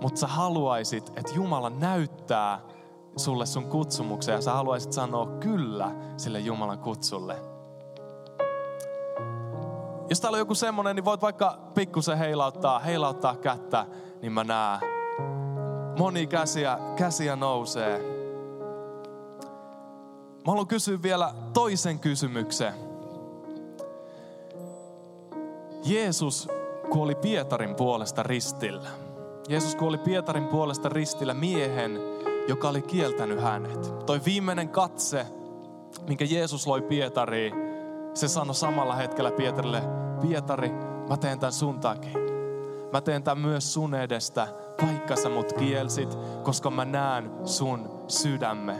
mutta 0.00 0.20
sä 0.20 0.26
haluaisit, 0.26 1.08
että 1.16 1.32
Jumala 1.34 1.70
näyttää 1.70 2.60
sulle 3.16 3.46
sun 3.46 3.64
kutsumuksen 3.64 4.32
ja 4.32 4.40
sä 4.40 4.52
haluaisit 4.52 4.92
sanoa 4.92 5.26
kyllä 5.26 5.90
sille 6.16 6.40
Jumalan 6.40 6.78
kutsulle. 6.78 7.36
Jos 10.10 10.20
täällä 10.20 10.36
on 10.36 10.40
joku 10.40 10.54
semmonen, 10.54 10.96
niin 10.96 11.04
voit 11.04 11.22
vaikka 11.22 11.58
pikkusen 11.74 12.18
heilauttaa, 12.18 12.78
heilauttaa 12.78 13.36
kättä 13.36 13.86
niin 14.22 14.32
mä 14.32 14.44
näen. 14.44 14.80
Moni 15.98 16.26
käsiä, 16.26 16.78
käsiä 16.96 17.36
nousee. 17.36 17.98
Mä 20.46 20.52
haluan 20.52 20.66
kysyä 20.66 21.02
vielä 21.02 21.34
toisen 21.52 21.98
kysymyksen. 21.98 22.74
Jeesus 25.84 26.48
kuoli 26.90 27.14
Pietarin 27.14 27.74
puolesta 27.74 28.22
ristillä. 28.22 28.88
Jeesus 29.48 29.74
kuoli 29.74 29.98
Pietarin 29.98 30.46
puolesta 30.46 30.88
ristillä 30.88 31.34
miehen, 31.34 31.98
joka 32.48 32.68
oli 32.68 32.82
kieltänyt 32.82 33.40
hänet. 33.40 34.06
Toi 34.06 34.20
viimeinen 34.24 34.68
katse, 34.68 35.26
minkä 36.08 36.24
Jeesus 36.24 36.66
loi 36.66 36.82
Pietariin, 36.82 37.54
se 38.14 38.28
sanoi 38.28 38.54
samalla 38.54 38.94
hetkellä 38.94 39.30
Pietarille, 39.30 39.82
Pietari, 40.20 40.70
mä 41.08 41.16
teen 41.16 41.38
tämän 41.38 41.52
sun 41.52 41.80
takia. 41.80 42.29
Mä 42.92 43.00
teen 43.00 43.22
tämän 43.22 43.44
myös 43.44 43.72
sun 43.72 43.94
edestä, 43.94 44.48
vaikka 44.82 45.16
sä 45.16 45.28
mut 45.28 45.52
kielsit, 45.52 46.18
koska 46.42 46.70
mä 46.70 46.84
näen 46.84 47.30
sun 47.44 47.90
sydämme. 48.08 48.76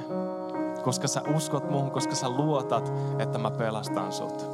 Koska 0.84 1.08
sä 1.08 1.22
uskot 1.36 1.70
muuhun, 1.70 1.90
koska 1.90 2.14
sä 2.14 2.28
luotat, 2.28 2.92
että 3.18 3.38
mä 3.38 3.50
pelastan 3.50 4.12
sut. 4.12 4.46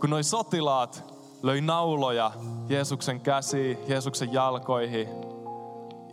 Kun 0.00 0.10
noi 0.10 0.24
sotilaat 0.24 1.04
löi 1.42 1.60
nauloja 1.60 2.30
Jeesuksen 2.68 3.20
käsiin, 3.20 3.78
Jeesuksen 3.88 4.32
jalkoihin, 4.32 5.08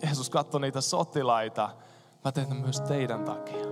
Jeesus 0.03 0.29
katsoi 0.29 0.61
niitä 0.61 0.81
sotilaita. 0.81 1.69
Mä 2.25 2.31
teen 2.31 2.47
tämän 2.47 2.63
myös 2.63 2.81
teidän 2.81 3.23
takia. 3.23 3.65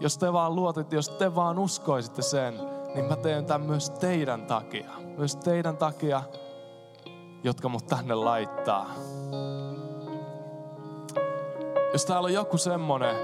Jos 0.00 0.18
te 0.18 0.32
vaan 0.32 0.54
luotitte, 0.54 0.96
jos 0.96 1.08
te 1.08 1.34
vaan 1.34 1.58
uskoisitte 1.58 2.22
sen, 2.22 2.71
niin 2.94 3.04
mä 3.04 3.16
teen 3.16 3.44
tämän 3.44 3.66
myös 3.66 3.90
teidän 3.90 4.46
takia. 4.46 4.90
Myös 5.18 5.36
teidän 5.36 5.76
takia, 5.76 6.22
jotka 7.44 7.68
mut 7.68 7.86
tänne 7.86 8.14
laittaa. 8.14 8.90
Jos 11.92 12.04
täällä 12.04 12.26
on 12.26 12.32
joku 12.32 12.58
semmonen, 12.58 13.16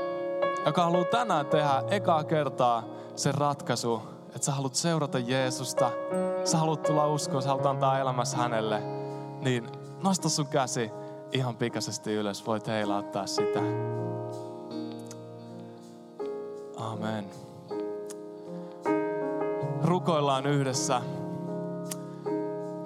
joka 0.67 0.85
haluaa 0.85 1.05
tänään 1.05 1.47
tehdä 1.47 1.83
ekaa 1.91 2.25
kertaa 2.25 2.85
sen 3.17 3.35
ratkaisu, 3.35 4.03
että 4.27 4.45
sä 4.47 4.53
haluat 4.53 4.75
seurata 4.75 5.19
Jeesusta, 5.19 5.91
sä 6.45 6.59
haluat 6.59 6.83
tulla 6.83 7.07
uskoon, 7.07 7.43
sä 7.43 7.49
haluat 7.49 7.67
antaa 7.67 7.99
elämässä 7.99 8.37
hänelle, 8.37 8.83
niin 9.41 9.69
nosta 10.03 10.29
sun 10.29 10.47
käsi 10.47 10.91
ihan 11.33 11.57
pikaisesti 11.57 12.13
ylös. 12.13 12.47
Voit 12.47 12.67
heilauttaa 12.67 13.27
sitä. 13.27 13.61
Amen 16.77 17.48
rukoillaan 19.89 20.47
yhdessä. 20.47 21.01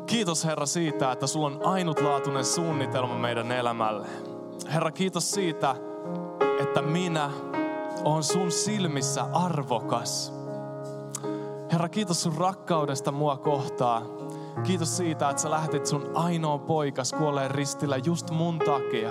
Kiitos 0.07 0.45
Herra 0.45 0.67
siitä, 0.67 1.13
että 1.13 1.27
sulla 1.27 1.47
on 1.47 1.61
ainutlaatuinen 1.65 2.45
suunnitelma 2.45 3.15
meidän 3.15 3.53
elämälle. 3.53 4.07
Herra, 4.73 4.91
kiitos 4.91 5.31
siitä, 5.31 5.77
että 6.61 6.83
minä 6.83 7.31
olen 8.05 8.23
sun 8.23 8.51
silmissä 8.51 9.25
arvokas. 9.33 10.33
Herra, 11.73 11.89
kiitos 11.89 12.23
sun 12.23 12.37
rakkaudesta 12.37 13.13
mua 13.13 13.37
kohtaa. 13.37 14.03
Kiitos 14.65 14.97
siitä, 14.97 15.31
että 15.31 15.43
sä 15.43 15.51
lähtit 15.51 15.87
sun 15.87 16.11
ainoa 16.15 16.59
poikas 16.59 17.13
kuolleen 17.13 17.51
ristillä 17.51 17.97
just 17.97 18.31
mun 18.31 18.59
takia. 18.59 19.11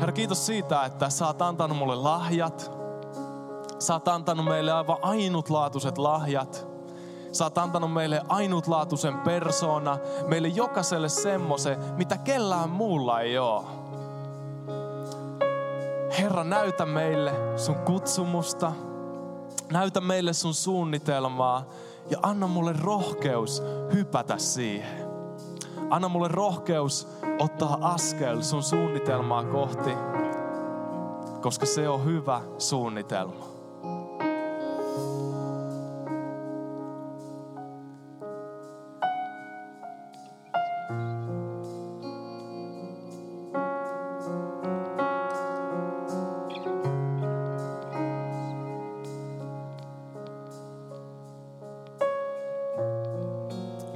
Herra, 0.00 0.12
kiitos 0.12 0.46
siitä, 0.46 0.84
että 0.84 1.10
sä 1.10 1.26
oot 1.26 1.42
antanut 1.42 1.78
mulle 1.78 1.96
lahjat. 1.96 2.83
Sä 3.84 3.92
oot 3.92 4.08
antanut 4.08 4.46
meille 4.46 4.72
aivan 4.72 4.96
ainutlaatuiset 5.02 5.98
lahjat. 5.98 6.66
Sä 7.32 7.44
oot 7.44 7.58
antanut 7.58 7.92
meille 7.92 8.22
ainutlaatuisen 8.28 9.18
persona, 9.18 9.98
meille 10.26 10.48
jokaiselle 10.48 11.08
semmoisen, 11.08 11.78
mitä 11.96 12.18
kellään 12.18 12.70
muulla 12.70 13.20
ei 13.20 13.38
ole. 13.38 13.62
Herra, 16.18 16.44
näytä 16.44 16.86
meille 16.86 17.32
sun 17.56 17.74
kutsumusta. 17.74 18.72
Näytä 19.70 20.00
meille 20.00 20.32
sun 20.32 20.54
suunnitelmaa 20.54 21.64
ja 22.10 22.18
anna 22.22 22.46
mulle 22.46 22.72
rohkeus 22.72 23.62
hypätä 23.92 24.38
siihen. 24.38 25.08
Anna 25.90 26.08
mulle 26.08 26.28
rohkeus 26.28 27.08
ottaa 27.38 27.78
askel 27.80 28.42
sun 28.42 28.62
suunnitelmaa 28.62 29.44
kohti, 29.44 29.90
koska 31.40 31.66
se 31.66 31.88
on 31.88 32.04
hyvä 32.04 32.40
suunnitelma. 32.58 33.53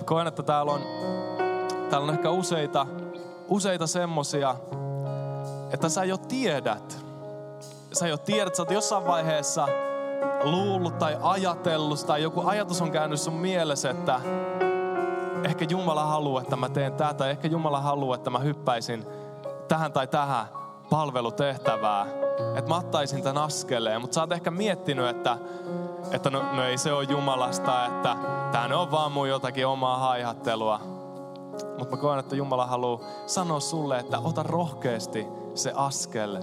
Koen, 0.09 0.27
että 0.27 0.43
täällä 0.43 0.73
on, 0.73 0.81
täällä 1.91 2.05
on 2.05 2.15
ehkä 2.15 2.31
useita, 2.31 2.87
useita 3.49 3.87
semmosia, 3.87 4.55
että 5.73 5.89
sä 5.89 6.05
jo 6.05 6.17
tiedät, 6.17 7.05
sä 7.93 8.09
jo 8.09 8.17
tiedät, 8.17 8.55
sä 8.55 8.63
oot 8.63 8.71
jossain 8.71 9.07
vaiheessa 9.07 9.69
luullut 10.43 10.99
tai 10.99 11.17
ajatellut 11.23 12.07
tai 12.07 12.23
joku 12.23 12.43
ajatus 12.47 12.83
on 12.83 12.91
käynyt 12.91 13.21
sun 13.21 13.35
mielessä, 13.35 13.91
että 13.91 14.21
ehkä 15.45 15.67
Jumala 15.71 16.05
haluaa, 16.05 16.43
että 16.43 16.57
mä 16.57 16.69
teen 16.69 16.93
tätä, 16.93 17.27
ehkä 17.27 17.49
Jumala 17.49 17.81
haluaa, 17.81 18.17
että 18.17 18.31
mä 18.31 18.39
hyppäisin 18.39 19.07
tähän 19.69 19.93
tai 19.93 20.07
tähän 20.07 20.47
palvelutehtävää, 20.91 22.07
että 22.57 22.69
mä 22.69 22.77
ottaisin 22.77 23.23
tämän 23.23 23.43
askeleen, 23.43 24.01
mutta 24.01 24.15
sä 24.15 24.21
oot 24.21 24.33
ehkä 24.33 24.51
miettinyt, 24.51 25.07
että 25.07 25.39
että 26.13 26.31
no, 26.31 26.43
no 26.53 26.65
ei 26.65 26.79
se 26.79 26.93
ole 26.93 27.05
Jumalasta, 27.05 27.87
että 27.87 28.17
tämä 28.53 28.79
on 28.79 28.91
vaan 28.91 29.13
mun 29.13 29.29
jotakin 29.29 29.67
omaa 29.67 29.99
haihattelua. 29.99 30.81
Mutta 31.79 31.97
mä 31.97 32.03
koen, 32.03 32.19
että 32.19 32.37
Jumala 32.37 32.67
haluaa 32.67 33.01
sanoa 33.27 33.61
sulle, 33.61 33.99
että 33.99 34.19
ota 34.19 34.43
rohkeasti 34.43 35.27
se 35.55 35.73
askel. 35.75 36.43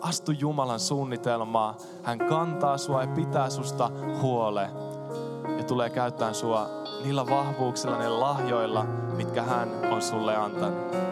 Astu 0.00 0.32
Jumalan 0.32 0.80
suunnitelmaa. 0.80 1.76
Hän 2.02 2.18
kantaa 2.18 2.78
sua 2.78 3.00
ja 3.00 3.06
pitää 3.06 3.50
susta 3.50 3.90
huole. 4.22 4.70
Ja 5.58 5.64
tulee 5.64 5.90
käyttämään 5.90 6.34
sua 6.34 6.66
niillä 7.04 7.26
vahvuuksilla, 7.26 7.98
niillä 7.98 8.20
lahjoilla, 8.20 8.84
mitkä 9.16 9.42
hän 9.42 9.68
on 9.92 10.02
sulle 10.02 10.36
antanut. 10.36 11.11